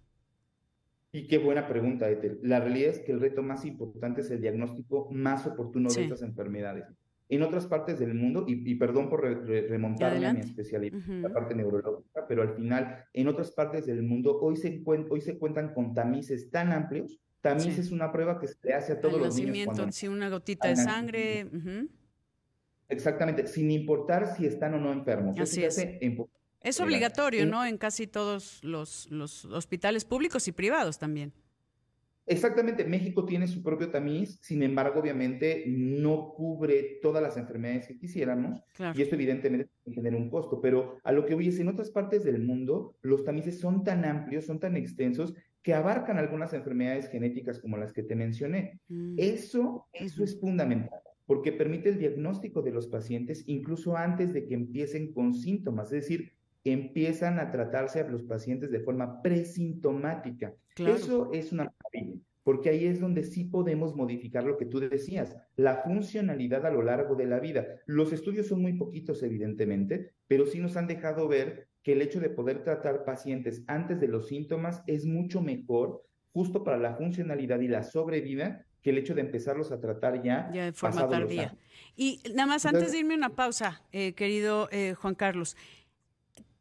Y 1.13 1.27
qué 1.27 1.39
buena 1.39 1.69
pregunta, 1.69 2.11
Ethel. 2.11 2.41
La 2.43 2.61
realidad 2.61 2.91
es 2.91 3.01
que 3.01 3.13
el 3.13 3.21
reto 3.21 3.43
más 3.43 3.65
importante 3.65 4.23
es 4.23 4.31
el 4.31 4.41
diagnóstico 4.41 5.09
más 5.11 5.47
oportuno 5.47 5.89
de 5.89 6.03
estas 6.03 6.23
enfermedades. 6.23 6.87
En 7.29 7.43
otras 7.43 7.67
partes 7.67 7.99
del 7.99 8.15
mundo, 8.15 8.45
y, 8.47 8.75
perdón 8.75 9.09
por 9.09 9.23
remontarme 9.23 10.27
a 10.27 10.35
mi 10.35 10.41
especialidad, 10.41 10.99
la 11.07 11.33
parte 11.33 11.55
neurológica, 11.55 12.27
pero 12.29 12.43
al 12.43 12.55
final, 12.55 13.07
en 13.13 13.29
otras 13.29 13.51
partes 13.51 13.87
del 13.87 14.03
mundo, 14.03 14.39
hoy 14.41 14.57
se, 14.57 14.83
hoy 14.85 15.21
se 15.21 15.39
cuentan 15.39 15.73
con 15.73 15.95
tamices 15.95 16.51
tan 16.51 16.73
amplios. 16.73 17.19
Tamiz 17.41 17.79
es 17.79 17.91
una 17.91 18.11
prueba 18.13 18.39
que 18.39 18.49
se 18.49 18.57
le 18.63 18.75
hace 18.75 18.93
a 18.93 19.01
todos 19.01 19.19
los 19.19 19.37
niños. 19.37 19.67
Cuando... 19.67 19.93
Sí, 19.93 20.09
una 20.09 20.29
gotita 20.29 20.69
de 20.69 20.77
sangre. 20.77 21.47
Exactamente, 22.89 23.47
sin 23.47 23.71
importar 23.71 24.37
si 24.37 24.47
están 24.47 24.75
o 24.75 24.79
no 24.79 24.93
enfermos. 24.93 25.39
Así 25.39 25.65
es. 25.65 25.79
Es 26.65 26.81
obligatorio, 26.81 27.45
¿no? 27.45 27.65
En 27.65 27.77
casi 27.77 28.07
todos 28.07 28.65
los, 28.65 29.09
hospitales 29.51 30.05
públicos 30.05 30.49
y 30.49 30.53
privados 30.53 30.99
también. 30.99 31.33
Exactamente, 32.27 32.85
México 32.85 33.25
tiene 33.27 33.47
su 33.47 33.63
propio 33.63 33.91
tamiz, 33.91 34.39
sin 34.41 34.63
embargo, 34.63 35.01
obviamente 35.01 35.65
no 35.67 36.33
cubre 36.35 36.99
todas 37.03 37.23
las 37.23 37.37
enfermedades 37.37 37.87
que 37.87 37.99
quisiéramos 37.99 38.63
y 38.95 39.03
esto 39.03 39.15
evidentemente 39.15 39.71
tiene 39.85 40.17
un 40.17 40.31
costo, 40.31 40.61
pero 40.61 40.99
a 41.05 41.13
lo 41.13 41.27
que 41.27 41.35
voy 41.35 41.49
es, 41.49 41.59
en 41.59 41.69
otras 41.69 41.91
partes 41.91 42.25
del 42.25 42.43
mundo 42.43 42.97
los 43.03 43.25
tamices 43.25 43.61
son 43.61 43.85
tan 43.85 44.05
amplios, 44.05 44.47
son 44.47 44.59
tan 44.59 44.77
extensos 44.77 45.35
que 45.63 45.75
abarcan 45.75 46.19
algunas 46.19 46.53
enfermedades 46.55 47.09
genéticas 47.09 47.59
como 47.59 47.77
las 47.77 47.93
que 47.93 48.03
te 48.03 48.15
mencioné. 48.15 48.81
Mm. 48.89 49.15
Eso, 49.19 49.87
eso 49.93 50.25
es 50.25 50.39
fundamental 50.39 51.01
porque 51.27 51.53
permite 51.53 51.89
el 51.89 51.99
diagnóstico 51.99 52.63
de 52.63 52.71
los 52.71 52.87
pacientes 52.87 53.45
incluso 53.47 53.97
antes 53.97 54.33
de 54.33 54.47
que 54.47 54.55
empiecen 54.55 55.13
con 55.13 55.35
síntomas, 55.35 55.87
es 55.87 56.03
decir, 56.03 56.33
empiezan 56.65 57.39
a 57.39 57.51
tratarse 57.51 58.01
a 58.01 58.09
los 58.09 58.23
pacientes 58.23 58.71
de 58.71 58.81
forma 58.81 59.23
presintomática. 59.23 60.55
Eso 60.77 61.31
es 61.33 61.53
una 61.53 61.73
porque 62.45 62.69
ahí 62.69 62.87
es 62.87 63.01
donde 63.01 63.25
sí 63.25 63.45
podemos 63.45 63.97
modificar 63.97 64.45
lo 64.45 64.59
que 64.59 64.67
tú 64.67 64.79
decías, 64.79 65.37
la 65.57 65.79
funcionalidad 65.79 66.67
a 66.67 66.71
lo 66.71 66.83
largo 66.83 67.17
de 67.17 67.27
la 67.27 67.41
vida. 67.41 67.67
Los 67.87 68.13
estudios 68.13 68.49
son 68.49 68.61
muy 68.61 68.75
poquitos, 68.75 69.23
evidentemente, 69.23 70.13
pero 70.29 70.47
sí 70.47 70.61
nos 70.61 70.77
han 70.77 70.87
dejado 70.87 71.27
ver 71.27 71.69
que 71.83 71.93
el 71.93 72.03
hecho 72.03 72.21
de 72.21 72.31
poder 72.31 72.63
tratar 72.63 73.05
pacientes 73.05 73.65
antes 73.67 73.99
de 73.99 74.09
los 74.09 74.29
síntomas 74.29 74.83
es 74.87 75.07
mucho 75.07 75.41
mejor 75.41 76.05
justo 76.33 76.65
para 76.65 76.79
la 76.79 76.95
funcionalidad 76.97 77.61
y 77.61 77.69
la 77.69 77.83
sobrevida 77.83 78.67
que 78.83 78.91
el 78.91 78.99
hecho 78.99 79.15
de 79.15 79.23
empezarlos 79.23 79.73
a 79.73 79.81
tratar 79.81 80.23
ya, 80.23 80.51
ya 80.53 80.67
de 80.67 80.73
forma 80.73 81.09
tardía. 81.09 81.57
Y 81.97 82.21
nada 82.35 82.47
más 82.47 82.67
antes 82.67 82.93
de 82.93 82.99
irme 82.99 83.15
una 83.15 83.35
pausa, 83.35 83.83
eh, 83.93 84.13
querido 84.13 84.69
eh, 84.71 84.95
Juan 84.95 85.15
Carlos, 85.15 85.57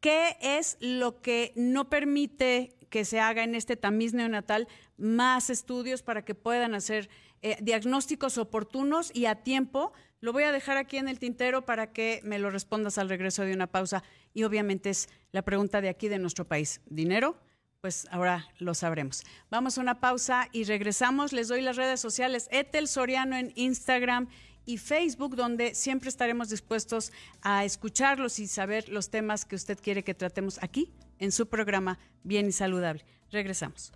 ¿qué 0.00 0.36
es 0.40 0.78
lo 0.80 1.20
que 1.20 1.52
no 1.56 1.90
permite 1.90 2.73
que 2.94 3.04
se 3.04 3.18
haga 3.18 3.42
en 3.42 3.56
este 3.56 3.74
tamiz 3.74 4.14
neonatal 4.14 4.68
más 4.96 5.50
estudios 5.50 6.04
para 6.04 6.24
que 6.24 6.36
puedan 6.36 6.76
hacer 6.76 7.10
eh, 7.42 7.56
diagnósticos 7.60 8.38
oportunos 8.38 9.10
y 9.12 9.26
a 9.26 9.42
tiempo? 9.42 9.92
Lo 10.20 10.32
voy 10.32 10.44
a 10.44 10.52
dejar 10.52 10.76
aquí 10.76 10.98
en 10.98 11.08
el 11.08 11.18
tintero 11.18 11.64
para 11.64 11.92
que 11.92 12.20
me 12.22 12.38
lo 12.38 12.50
respondas 12.50 12.96
al 12.96 13.08
regreso 13.08 13.42
de 13.42 13.52
una 13.52 13.66
pausa. 13.66 14.04
Y 14.32 14.44
obviamente 14.44 14.90
es 14.90 15.08
la 15.32 15.42
pregunta 15.42 15.80
de 15.80 15.88
aquí 15.88 16.06
de 16.06 16.20
nuestro 16.20 16.46
país. 16.46 16.82
¿Dinero? 16.86 17.36
pues 17.80 18.06
ahora 18.12 18.48
lo 18.60 18.74
sabremos. 18.74 19.24
Vamos 19.50 19.76
a 19.76 19.80
una 19.80 20.00
pausa 20.00 20.48
y 20.52 20.62
regresamos. 20.62 21.32
Les 21.32 21.48
doy 21.48 21.62
las 21.62 21.76
redes 21.76 22.00
sociales 22.00 22.48
Etel 22.52 22.86
Soriano 22.86 23.36
en 23.36 23.52
Instagram 23.56 24.28
y 24.64 24.78
Facebook, 24.78 25.34
donde 25.34 25.74
siempre 25.74 26.10
estaremos 26.10 26.48
dispuestos 26.48 27.12
a 27.42 27.64
escucharlos 27.64 28.38
y 28.38 28.46
saber 28.46 28.88
los 28.88 29.10
temas 29.10 29.44
que 29.44 29.56
usted 29.56 29.78
quiere 29.82 30.04
que 30.04 30.14
tratemos 30.14 30.62
aquí 30.62 30.94
en 31.18 31.32
su 31.32 31.48
programa 31.48 31.98
Bien 32.22 32.46
y 32.46 32.52
Saludable. 32.52 33.04
Regresamos. 33.30 33.92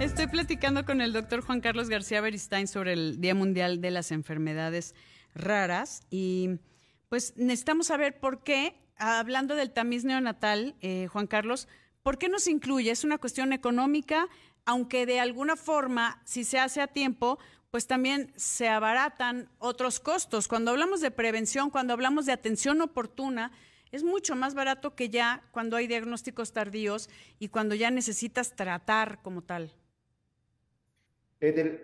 Estoy 0.00 0.28
platicando 0.28 0.84
con 0.84 1.00
el 1.00 1.12
doctor 1.12 1.40
Juan 1.40 1.60
Carlos 1.60 1.88
García 1.88 2.20
Beristain 2.20 2.68
sobre 2.68 2.92
el 2.92 3.20
Día 3.20 3.34
Mundial 3.34 3.80
de 3.80 3.90
las 3.90 4.12
Enfermedades 4.12 4.94
Raras 5.34 6.02
y 6.08 6.60
pues 7.08 7.36
necesitamos 7.36 7.88
saber 7.88 8.20
por 8.20 8.44
qué 8.44 8.76
hablando 8.96 9.54
del 9.56 9.72
tamiz 9.72 10.04
neonatal, 10.04 10.76
eh, 10.80 11.08
Juan 11.08 11.26
Carlos, 11.26 11.68
¿por 12.08 12.16
qué 12.16 12.30
no 12.30 12.38
se 12.38 12.50
incluye? 12.50 12.90
¿Es 12.90 13.04
una 13.04 13.18
cuestión 13.18 13.52
económica? 13.52 14.28
Aunque 14.64 15.04
de 15.04 15.20
alguna 15.20 15.56
forma, 15.56 16.22
si 16.24 16.42
se 16.42 16.58
hace 16.58 16.80
a 16.80 16.86
tiempo, 16.86 17.38
pues 17.70 17.86
también 17.86 18.32
se 18.34 18.66
abaratan 18.66 19.50
otros 19.58 20.00
costos. 20.00 20.48
Cuando 20.48 20.70
hablamos 20.70 21.02
de 21.02 21.10
prevención, 21.10 21.68
cuando 21.68 21.92
hablamos 21.92 22.24
de 22.24 22.32
atención 22.32 22.80
oportuna, 22.80 23.52
es 23.92 24.04
mucho 24.04 24.34
más 24.36 24.54
barato 24.54 24.94
que 24.94 25.10
ya 25.10 25.42
cuando 25.50 25.76
hay 25.76 25.86
diagnósticos 25.86 26.54
tardíos 26.54 27.10
y 27.38 27.48
cuando 27.48 27.74
ya 27.74 27.90
necesitas 27.90 28.56
tratar 28.56 29.20
como 29.20 29.42
tal 29.42 29.74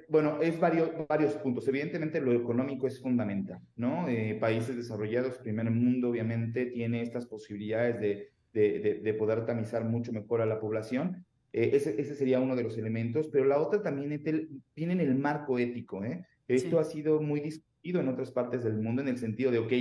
bueno, 0.09 0.41
es 0.43 0.59
varios, 0.59 0.91
varios 1.09 1.35
puntos. 1.35 1.67
Evidentemente 1.69 2.21
lo 2.21 2.33
económico 2.33 2.87
es 2.89 3.01
fundamental, 3.01 3.61
¿no? 3.77 4.09
Eh, 4.09 4.37
países 4.41 4.77
desarrollados, 4.77 5.39
primer 5.39 5.71
mundo, 5.71 6.11
obviamente, 6.11 6.67
tiene 6.67 7.03
estas 7.03 7.27
posibilidades 7.27 8.01
de, 8.01 8.34
de, 8.55 9.01
de, 9.03 9.15
poder 9.15 9.45
tamizar 9.45 9.85
mucho 9.85 10.13
mejor 10.13 10.41
a 10.41 10.47
la 10.47 10.61
población. 10.61 11.27
Eh, 11.53 11.71
ese, 11.75 12.01
ese, 12.01 12.15
sería 12.15 12.41
uno 12.41 12.57
de 12.57 12.63
los 12.63 12.79
elementos, 12.79 13.29
pero 13.29 13.45
la 13.45 13.61
otra 13.61 13.83
también 13.83 14.23
tiene 14.75 14.93
en 14.93 15.01
el 15.01 15.15
marco 15.17 15.59
ético, 15.59 16.05
¿eh? 16.05 16.25
Esto 16.47 16.79
ha 16.79 16.85
sido 16.85 17.21
muy 17.21 17.41
discutido 17.41 18.01
en 18.01 18.09
otras 18.09 18.31
partes 18.31 18.65
del 18.65 18.79
mundo 18.79 19.03
en 19.03 19.09
el 19.09 19.19
sentido 19.19 19.51
de, 19.51 19.59
ok, 19.59 19.73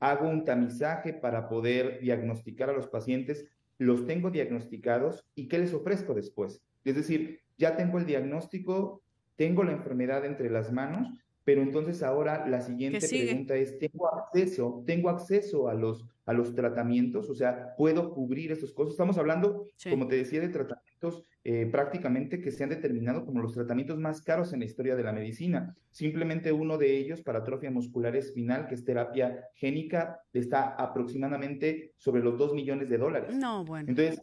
hago 0.00 0.28
un 0.28 0.44
tamizaje 0.44 1.14
para 1.14 1.48
poder 1.48 2.00
diagnosticar 2.00 2.70
a 2.70 2.72
los 2.74 2.88
pacientes, 2.88 3.46
los 3.78 4.06
tengo 4.06 4.30
diagnosticados 4.30 5.24
y 5.34 5.48
¿qué 5.48 5.58
les 5.58 5.72
ofrezco 5.72 6.14
después? 6.14 6.60
Es 6.84 6.96
decir, 6.96 7.40
ya 7.56 7.76
tengo 7.76 7.98
el 7.98 8.06
diagnóstico, 8.06 9.02
tengo 9.36 9.62
la 9.62 9.72
enfermedad 9.72 10.24
entre 10.24 10.50
las 10.50 10.72
manos, 10.72 11.08
pero 11.44 11.62
entonces 11.62 12.02
ahora 12.02 12.46
la 12.46 12.60
siguiente 12.60 13.06
pregunta 13.06 13.56
es, 13.56 13.78
¿tengo 13.78 14.12
acceso, 14.14 14.82
tengo 14.86 15.08
acceso 15.08 15.68
a 15.68 15.74
los, 15.74 16.04
a 16.26 16.32
los 16.32 16.54
tratamientos? 16.54 17.30
O 17.30 17.34
sea, 17.34 17.74
¿puedo 17.76 18.12
cubrir 18.12 18.52
esos 18.52 18.72
cosas? 18.72 18.92
Estamos 18.92 19.18
hablando, 19.18 19.66
como 19.88 20.06
te 20.06 20.16
decía, 20.16 20.40
de 20.40 20.48
tratamientos 20.48 21.24
eh, 21.42 21.66
prácticamente 21.66 22.40
que 22.40 22.50
se 22.50 22.62
han 22.62 22.70
determinado 22.70 23.24
como 23.24 23.40
los 23.40 23.54
tratamientos 23.54 23.98
más 23.98 24.20
caros 24.20 24.52
en 24.52 24.60
la 24.60 24.66
historia 24.66 24.96
de 24.96 25.02
la 25.02 25.12
medicina. 25.12 25.74
Simplemente 25.90 26.52
uno 26.52 26.76
de 26.76 26.98
ellos 26.98 27.22
para 27.22 27.38
atrofia 27.38 27.70
muscular 27.70 28.14
espinal, 28.16 28.66
que 28.68 28.74
es 28.74 28.84
terapia 28.84 29.48
génica, 29.54 30.20
está 30.32 30.74
aproximadamente 30.74 31.92
sobre 31.96 32.22
los 32.22 32.36
2 32.38 32.54
millones 32.54 32.90
de 32.90 32.98
dólares. 32.98 33.34
No, 33.34 33.64
bueno. 33.64 33.88
Entonces, 33.88 34.20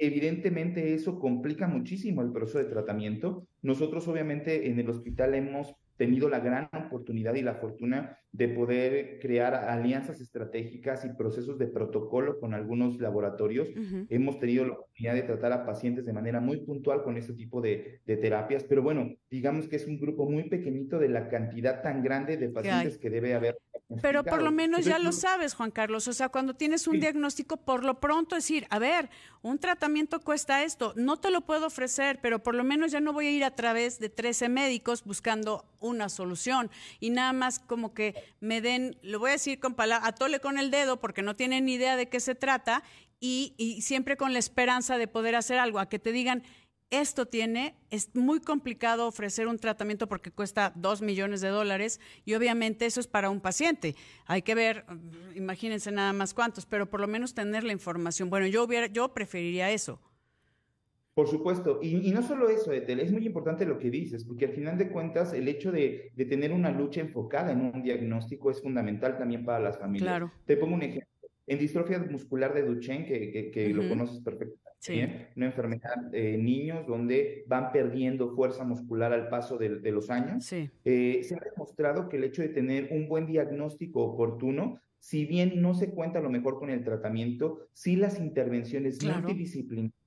Evidentemente 0.00 0.94
eso 0.94 1.18
complica 1.18 1.66
muchísimo 1.66 2.22
el 2.22 2.30
proceso 2.30 2.58
de 2.58 2.66
tratamiento. 2.66 3.48
Nosotros 3.62 4.06
obviamente 4.06 4.70
en 4.70 4.78
el 4.78 4.88
hospital 4.88 5.34
hemos 5.34 5.74
tenido 5.98 6.28
la 6.30 6.40
gran 6.40 6.70
oportunidad 6.72 7.34
y 7.34 7.42
la 7.42 7.56
fortuna 7.56 8.16
de 8.30 8.48
poder 8.48 9.18
crear 9.20 9.54
alianzas 9.54 10.20
estratégicas 10.20 11.04
y 11.04 11.10
procesos 11.10 11.58
de 11.58 11.66
protocolo 11.66 12.38
con 12.38 12.54
algunos 12.54 12.98
laboratorios. 13.00 13.68
Hemos 14.08 14.38
tenido 14.38 14.64
la 14.64 14.72
oportunidad 14.74 15.14
de 15.14 15.22
tratar 15.22 15.52
a 15.52 15.66
pacientes 15.66 16.06
de 16.06 16.12
manera 16.12 16.40
muy 16.40 16.58
puntual 16.58 17.02
con 17.02 17.16
este 17.16 17.32
tipo 17.32 17.60
de, 17.60 18.00
terapias, 18.06 18.64
pero 18.64 18.82
bueno, 18.82 19.12
digamos 19.28 19.68
que 19.68 19.76
es 19.76 19.86
un 19.86 19.98
grupo 19.98 20.30
muy 20.30 20.48
pequeñito 20.48 20.98
de 20.98 21.08
la 21.08 21.28
cantidad 21.28 21.82
tan 21.82 22.02
grande 22.02 22.36
de 22.36 22.48
pacientes 22.48 22.96
que 22.98 23.10
debe 23.10 23.34
haber 23.34 23.58
pero 24.02 24.22
por 24.22 24.42
lo 24.42 24.50
menos 24.50 24.84
ya 24.84 24.98
lo 24.98 25.12
sabes, 25.12 25.54
Juan 25.54 25.70
Carlos. 25.70 26.08
O 26.08 26.12
sea, 26.12 26.28
cuando 26.28 26.54
tienes 26.54 26.86
un 26.86 27.00
diagnóstico, 27.00 27.56
por 27.56 27.84
lo 27.84 28.00
pronto 28.00 28.36
decir, 28.36 28.66
a 28.68 28.78
ver, 28.78 29.08
un 29.40 29.58
tratamiento 29.58 30.20
cuesta 30.20 30.62
esto, 30.62 30.92
no 30.96 31.16
te 31.16 31.30
lo 31.30 31.40
puedo 31.40 31.66
ofrecer, 31.66 32.18
pero 32.20 32.42
por 32.42 32.54
lo 32.54 32.64
menos 32.64 32.92
ya 32.92 33.00
no 33.00 33.14
voy 33.14 33.28
a 33.28 33.30
ir 33.30 33.44
a 33.44 33.54
través 33.54 33.98
de 33.98 34.10
13 34.10 34.50
médicos 34.50 35.04
buscando 35.04 35.64
una 35.80 36.10
solución 36.10 36.70
y 37.00 37.10
nada 37.10 37.32
más 37.32 37.60
como 37.60 37.94
que 37.94 38.14
me 38.40 38.60
den, 38.60 38.98
lo 39.02 39.20
voy 39.20 39.30
a 39.30 39.32
decir 39.32 39.58
con 39.58 39.74
palabras, 39.74 40.08
atole 40.08 40.40
con 40.40 40.58
el 40.58 40.70
dedo 40.70 41.00
porque 41.00 41.22
no 41.22 41.34
tienen 41.34 41.64
ni 41.64 41.74
idea 41.74 41.96
de 41.96 42.10
qué 42.10 42.20
se 42.20 42.34
trata 42.34 42.82
y, 43.20 43.54
y 43.56 43.80
siempre 43.82 44.16
con 44.16 44.34
la 44.34 44.38
esperanza 44.38 44.98
de 44.98 45.08
poder 45.08 45.34
hacer 45.34 45.58
algo, 45.58 45.78
a 45.78 45.88
que 45.88 45.98
te 45.98 46.12
digan, 46.12 46.42
esto 46.90 47.26
tiene, 47.26 47.74
es 47.90 48.14
muy 48.14 48.40
complicado 48.40 49.06
ofrecer 49.06 49.46
un 49.46 49.58
tratamiento 49.58 50.08
porque 50.08 50.30
cuesta 50.30 50.72
dos 50.74 51.02
millones 51.02 51.40
de 51.40 51.48
dólares 51.48 52.00
y 52.24 52.34
obviamente 52.34 52.86
eso 52.86 53.00
es 53.00 53.06
para 53.06 53.30
un 53.30 53.40
paciente. 53.40 53.94
Hay 54.26 54.42
que 54.42 54.54
ver, 54.54 54.84
imagínense 55.34 55.92
nada 55.92 56.12
más 56.12 56.32
cuántos, 56.32 56.64
pero 56.64 56.88
por 56.88 57.00
lo 57.00 57.06
menos 57.06 57.34
tener 57.34 57.64
la 57.64 57.72
información. 57.72 58.30
Bueno, 58.30 58.46
yo 58.46 58.64
hubiera, 58.64 58.86
yo 58.86 59.12
preferiría 59.12 59.70
eso. 59.70 60.00
Por 61.14 61.26
supuesto, 61.26 61.80
y, 61.82 62.12
no 62.12 62.22
solo 62.22 62.48
eso, 62.48 62.72
Etel, 62.72 63.00
es 63.00 63.10
muy 63.10 63.26
importante 63.26 63.66
lo 63.66 63.78
que 63.78 63.90
dices, 63.90 64.24
porque 64.24 64.46
al 64.46 64.52
final 64.52 64.78
de 64.78 64.88
cuentas 64.88 65.32
el 65.32 65.48
hecho 65.48 65.72
de, 65.72 66.12
tener 66.16 66.52
una 66.52 66.70
lucha 66.70 67.00
enfocada 67.00 67.50
en 67.50 67.60
un 67.60 67.82
diagnóstico 67.82 68.52
es 68.52 68.62
fundamental 68.62 69.18
también 69.18 69.44
para 69.44 69.58
las 69.58 69.78
familias. 69.78 70.08
Claro. 70.08 70.32
Te 70.46 70.56
pongo 70.56 70.76
un 70.76 70.82
ejemplo. 70.82 71.08
En 71.48 71.58
distrofia 71.58 71.98
muscular 71.98 72.54
de 72.54 72.62
Duchenne, 72.62 73.04
que, 73.04 73.50
que, 73.50 73.68
lo 73.70 73.88
conoces 73.88 74.20
perfectamente 74.20 74.67
sí. 74.78 75.00
una 75.36 75.46
enfermedad 75.46 76.14
en 76.14 76.34
eh, 76.34 76.38
niños 76.38 76.86
donde 76.86 77.44
van 77.46 77.72
perdiendo 77.72 78.34
fuerza 78.34 78.64
muscular 78.64 79.12
al 79.12 79.28
paso 79.28 79.58
de, 79.58 79.68
los 79.90 80.10
años. 80.10 80.50
Eh, 80.52 81.20
se 81.22 81.34
ha 81.34 81.40
demostrado 81.40 82.08
que 82.08 82.16
el 82.16 82.24
hecho 82.24 82.42
de 82.42 82.48
tener 82.48 82.88
un 82.92 83.08
buen 83.08 83.26
diagnóstico 83.26 84.02
oportuno, 84.02 84.80
si 84.98 85.26
bien 85.26 85.60
no 85.60 85.74
se 85.74 85.90
cuenta 85.90 86.18
a 86.18 86.22
lo 86.22 86.30
mejor 86.30 86.58
con 86.58 86.70
el 86.70 86.84
tratamiento, 86.84 87.68
sí 87.72 87.96
las 87.96 88.18
intervenciones 88.18 89.02
multidisciplinarias 89.02 89.98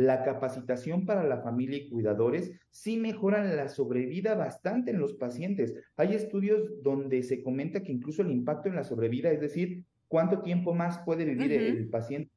la 0.00 0.22
capacitación 0.22 1.04
para 1.04 1.24
la 1.24 1.42
familia 1.42 1.76
y 1.76 1.90
cuidadores 1.90 2.52
sí 2.70 2.96
mejoran 2.96 3.54
la 3.54 3.68
sobrevida 3.68 4.34
bastante 4.34 4.92
en 4.92 4.98
los 4.98 5.12
pacientes. 5.12 5.74
Hay 5.96 6.14
estudios 6.14 6.82
donde 6.82 7.22
se 7.22 7.42
comenta 7.42 7.82
que 7.82 7.92
incluso 7.92 8.22
el 8.22 8.30
impacto 8.30 8.70
en 8.70 8.76
la 8.76 8.84
sobrevida, 8.84 9.30
es 9.30 9.42
decir, 9.42 9.84
cuánto 10.08 10.40
tiempo 10.40 10.72
más 10.72 11.00
puede 11.04 11.26
vivir 11.26 11.52
el 11.52 11.88
paciente 11.90 12.30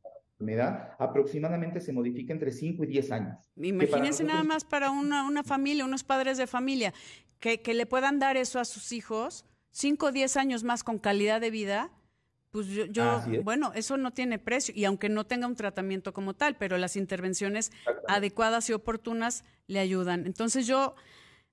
enfermedad 0.44 0.96
aproximadamente 1.00 1.80
se 1.80 1.94
modifica 1.94 2.34
entre 2.34 2.52
5 2.52 2.84
y 2.84 2.88
10 2.88 3.12
años. 3.12 3.52
Imagínense 3.56 4.24
nada 4.24 4.44
más 4.44 4.66
para 4.66 4.92
una, 4.92 5.26
una, 5.26 5.44
familia, 5.44 5.86
unos 5.86 6.04
padres 6.04 6.38
de 6.38 6.48
familia, 6.48 6.94
que, 7.40 7.62
que, 7.62 7.74
le 7.74 7.86
puedan 7.86 8.20
dar 8.20 8.38
eso 8.38 8.60
a 8.60 8.66
sus 8.66 8.92
hijos, 8.92 9.46
5 9.72 10.08
o 10.08 10.12
10 10.12 10.38
años 10.38 10.64
más 10.64 10.84
con 10.84 11.00
calidad 11.00 11.42
de 11.42 11.50
vida, 11.50 11.92
pues 12.52 12.68
yo, 12.68 12.86
yo 12.86 13.24
bueno, 13.44 13.72
eso 13.74 13.98
no 13.98 14.12
tiene 14.12 14.38
precio, 14.38 14.74
y 14.78 14.86
aunque 14.86 15.10
no 15.10 15.26
tenga 15.26 15.48
un 15.48 15.56
tratamiento 15.56 16.14
como 16.14 16.36
tal, 16.36 16.56
pero 16.56 16.78
las 16.78 16.96
intervenciones 16.96 17.72
adecuadas 18.08 18.70
y 18.70 18.74
oportunas 18.74 19.44
le 19.68 19.80
ayudan. 19.80 20.28
Entonces 20.28 20.68
yo, 20.68 20.96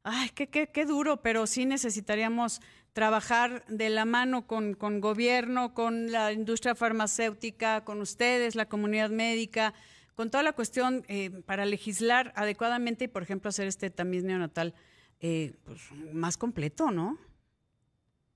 ay, 0.02 0.30
qué, 0.30 0.84
duro, 0.86 1.22
pero 1.22 1.46
sí 1.46 1.66
necesitaríamos 1.66 2.60
trabajar 2.92 3.64
de 3.66 3.90
la 3.90 4.04
mano 4.04 4.46
con, 4.46 4.74
con 4.74 5.00
gobierno, 5.00 5.74
con 5.74 6.10
la 6.10 6.32
industria 6.32 6.74
farmacéutica, 6.74 7.84
con 7.84 8.00
ustedes, 8.00 8.54
la 8.54 8.68
comunidad 8.68 9.10
médica, 9.10 9.74
con 10.14 10.30
toda 10.30 10.42
la 10.42 10.52
cuestión 10.52 11.04
eh, 11.08 11.30
para 11.46 11.64
legislar 11.64 12.32
adecuadamente 12.36 13.04
y, 13.04 13.08
por 13.08 13.22
ejemplo, 13.22 13.48
hacer 13.48 13.66
este 13.66 13.90
tamiz 13.90 14.24
neonatal 14.24 14.74
eh, 15.20 15.54
pues, 15.64 15.80
más 16.12 16.36
completo, 16.36 16.90
¿no? 16.90 17.18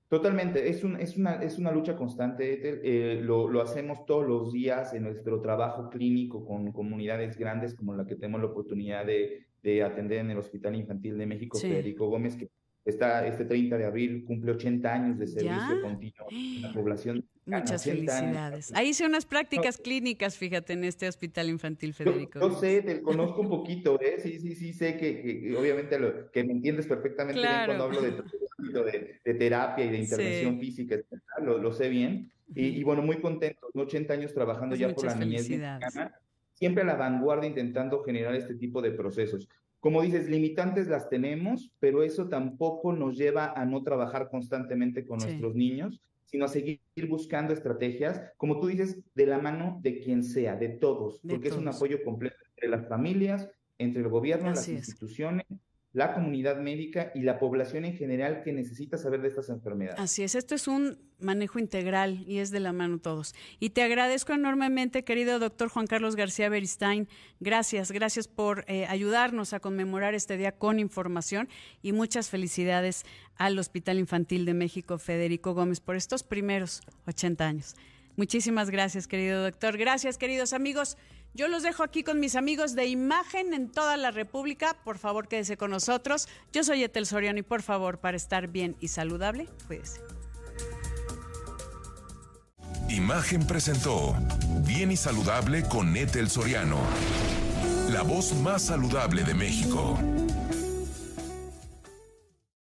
Totalmente, 0.09 0.69
es, 0.69 0.85
un, 0.85 1.01
es, 1.01 1.17
una, 1.17 1.43
es 1.43 1.59
una 1.59 1.73
lucha 1.73 1.97
constante, 1.97 2.61
eh, 2.63 3.21
lo, 3.21 3.49
lo, 3.49 3.61
hacemos 3.63 4.07
todos 4.07 4.29
los 4.29 4.53
días 4.53 4.95
en 4.95 5.03
nuestro 5.03 5.41
trabajo 5.41 5.91
clínico 5.91 6.45
con 6.45 6.71
comunidades 6.73 7.37
grandes 7.37 7.75
como 7.75 7.95
la 7.95 8.07
que 8.07 8.15
tenemos 8.15 8.41
la 8.41 8.49
oportunidad 8.49 9.07
de, 9.07 9.47
de 9.65 9.83
atender 9.83 10.19
en 10.19 10.31
el 10.31 10.39
Hospital 10.39 10.77
Infantil 10.77 11.17
de 11.17 11.27
México, 11.27 11.59
Federico 11.59 12.07
Gómez, 12.09 12.37
que 12.37 12.51
está 12.85 13.27
este 13.27 13.47
30 13.47 13.79
de 13.79 13.87
abril 13.87 14.25
cumple 14.27 14.53
80 14.53 14.93
años 14.93 15.19
de 15.19 15.27
servicio 15.27 15.81
continuo 15.81 16.27
en 16.31 16.63
la 16.63 16.73
población. 16.75 17.27
Muchas 17.47 17.85
felicidades. 17.85 18.73
Ahí 18.75 18.91
hice 18.91 19.07
unas 19.07 19.25
prácticas 19.25 19.79
clínicas, 19.79 20.37
fíjate, 20.37 20.75
en 20.75 20.85
este 20.85 21.09
Hospital 21.09 21.49
Infantil 21.49 21.95
Federico. 21.95 22.41
Yo, 22.41 22.51
sé, 22.59 22.83
te 22.83 23.01
conozco 23.01 23.41
un 23.41 23.49
poquito, 23.49 23.99
¿eh? 24.01 24.17
Sí, 24.19 24.39
sí, 24.39 24.55
sí, 24.55 24.73
sé 24.75 24.99
que, 24.99 25.55
obviamente 25.59 25.99
lo, 25.99 26.31
que 26.31 26.45
me 26.45 26.53
entiendes 26.53 26.87
perfectamente 26.87 27.41
bien 27.41 27.53
cuando 27.67 27.85
hablo 27.85 28.03
de 28.03 28.13
de, 29.25 29.35
terapia 29.35 29.85
y 29.85 29.91
de 29.91 29.99
intervención 29.99 30.59
física, 30.59 30.97
lo, 31.43 31.59
lo, 31.59 31.73
sé 31.73 31.89
bien. 31.89 32.31
Y, 32.55 32.83
bueno, 32.85 33.03
muy 33.03 33.21
contento, 33.21 33.69
80 33.75 34.13
años 34.13 34.35
trabajando 34.35 34.71
pues 34.71 34.81
ya 34.81 34.95
por 34.95 35.05
la 35.07 35.15
niñez 35.15 35.49
mexicana, 35.49 36.21
siempre 36.65 36.83
a 36.83 36.87
la 36.87 36.95
vanguardia 36.95 37.47
intentando 37.47 38.03
generar 38.03 38.35
este 38.35 38.55
tipo 38.55 38.81
de 38.81 38.91
procesos. 38.91 39.51
Como 39.81 40.01
dices, 40.01 40.31
limitantes 40.31 40.89
las 40.89 41.11
tenemos, 41.11 41.71
pero 41.79 42.03
eso 42.03 42.27
tampoco 42.31 42.95
nos 42.95 43.19
lleva 43.19 43.53
a 43.55 43.67
no 43.67 43.83
trabajar 43.83 44.31
constantemente 44.31 45.05
con 45.05 45.19
nuestros 45.19 45.55
niños, 45.55 46.01
sino 46.25 46.47
a 46.47 46.49
seguir 46.49 46.81
buscando 47.07 47.53
estrategias, 47.53 48.23
como 48.39 48.61
tú 48.61 48.69
dices, 48.69 48.99
de 49.15 49.27
la 49.27 49.39
mano 49.39 49.79
de 49.83 49.99
quien 50.01 50.23
sea, 50.23 50.57
de 50.57 50.71
todos, 50.71 51.21
porque 51.29 51.49
es 51.49 51.55
un 51.55 51.69
apoyo 51.69 52.03
completo 52.03 52.39
entre 52.55 52.71
las 52.71 52.89
familias, 52.89 53.47
entre 53.77 54.01
el 54.01 54.09
gobierno, 54.09 54.49
las 54.49 54.67
instituciones 54.67 55.45
la 55.95 56.13
comunidad 56.13 56.59
médica 56.59 57.13
y 57.15 57.21
la 57.21 57.39
población 57.39 57.85
en 57.85 57.97
general 57.97 58.43
que 58.43 58.53
necesita 58.53 58.99
saber 58.99 59.23
de 59.23 59.29
estas 59.29 59.49
enfermedades. 59.49 60.01
Así 60.01 60.25
es, 60.25 60.35
esto 60.35 60.57
es 60.57 60.67
un 60.67 60.99
manejo 61.21 61.61
integral 61.61 62.25
y 62.27 62.39
es 62.39 62.51
de 62.51 62.59
la 62.59 62.73
mano 62.73 62.99
todos. 62.99 63.33
Y 63.61 63.71
te 63.71 63.85
agradezco 63.85 64.33
enormemente, 64.33 65.05
querido 65.05 65.39
doctor 65.39 65.69
Juan 65.69 65.87
Carlos 65.87 66.17
García 66.17 66.49
Beristain. 66.49 67.09
Gracias, 67.39 67.93
gracias 67.93 68.27
por 68.27 68.65
eh, 68.67 68.87
ayudarnos 68.87 69.53
a 69.53 69.61
conmemorar 69.61 70.15
este 70.15 70.37
día 70.37 70.51
con 70.51 70.81
información 70.81 71.49
y 71.81 71.93
muchas 71.93 72.29
felicidades 72.29 73.05
al 73.37 73.57
Hospital 73.57 74.01
Infantil 74.01 74.47
de 74.47 74.55
México 74.55 74.99
Federico 74.99 75.55
Gómez 75.55 75.79
por 75.79 75.95
estos 75.95 76.25
primeros 76.25 76.83
80 77.07 77.47
años. 77.47 77.77
Muchísimas 78.17 78.71
gracias, 78.71 79.07
querido 79.07 79.45
doctor. 79.45 79.77
Gracias, 79.77 80.19
queridos 80.19 80.53
amigos. 80.53 80.97
Yo 81.35 81.49
los 81.49 81.65
dejo 81.65 81.83
aquí 81.83 82.05
con 82.05 82.21
mis 82.21 82.37
amigos 82.37 82.77
de 82.77 82.87
imagen 82.87 83.55
en 83.55 83.69
toda 83.69 83.97
la 83.97 84.13
República. 84.13 84.77
Por 84.85 84.99
favor, 84.99 85.27
quédese 85.27 85.57
con 85.57 85.73
nosotros. 85.73 86.29
Yo 86.53 86.63
soy 86.63 86.85
Etel 86.85 87.07
Soriano 87.07 87.41
y 87.41 87.43
por 87.43 87.63
favor, 87.63 87.99
para 87.99 88.17
estar 88.17 88.47
bien 88.47 88.77
y 88.79 88.89
saludable, 88.89 89.49
cuídese. 89.67 90.01
Imagen 92.89 93.45
presentó 93.47 94.15
Bien 94.65 94.93
y 94.93 94.97
Saludable 94.97 95.65
con 95.65 95.97
Etel 95.97 96.31
Soriano, 96.31 96.79
la 97.91 98.03
voz 98.03 98.33
más 98.35 98.63
saludable 98.63 99.25
de 99.25 99.35
México. 99.35 99.99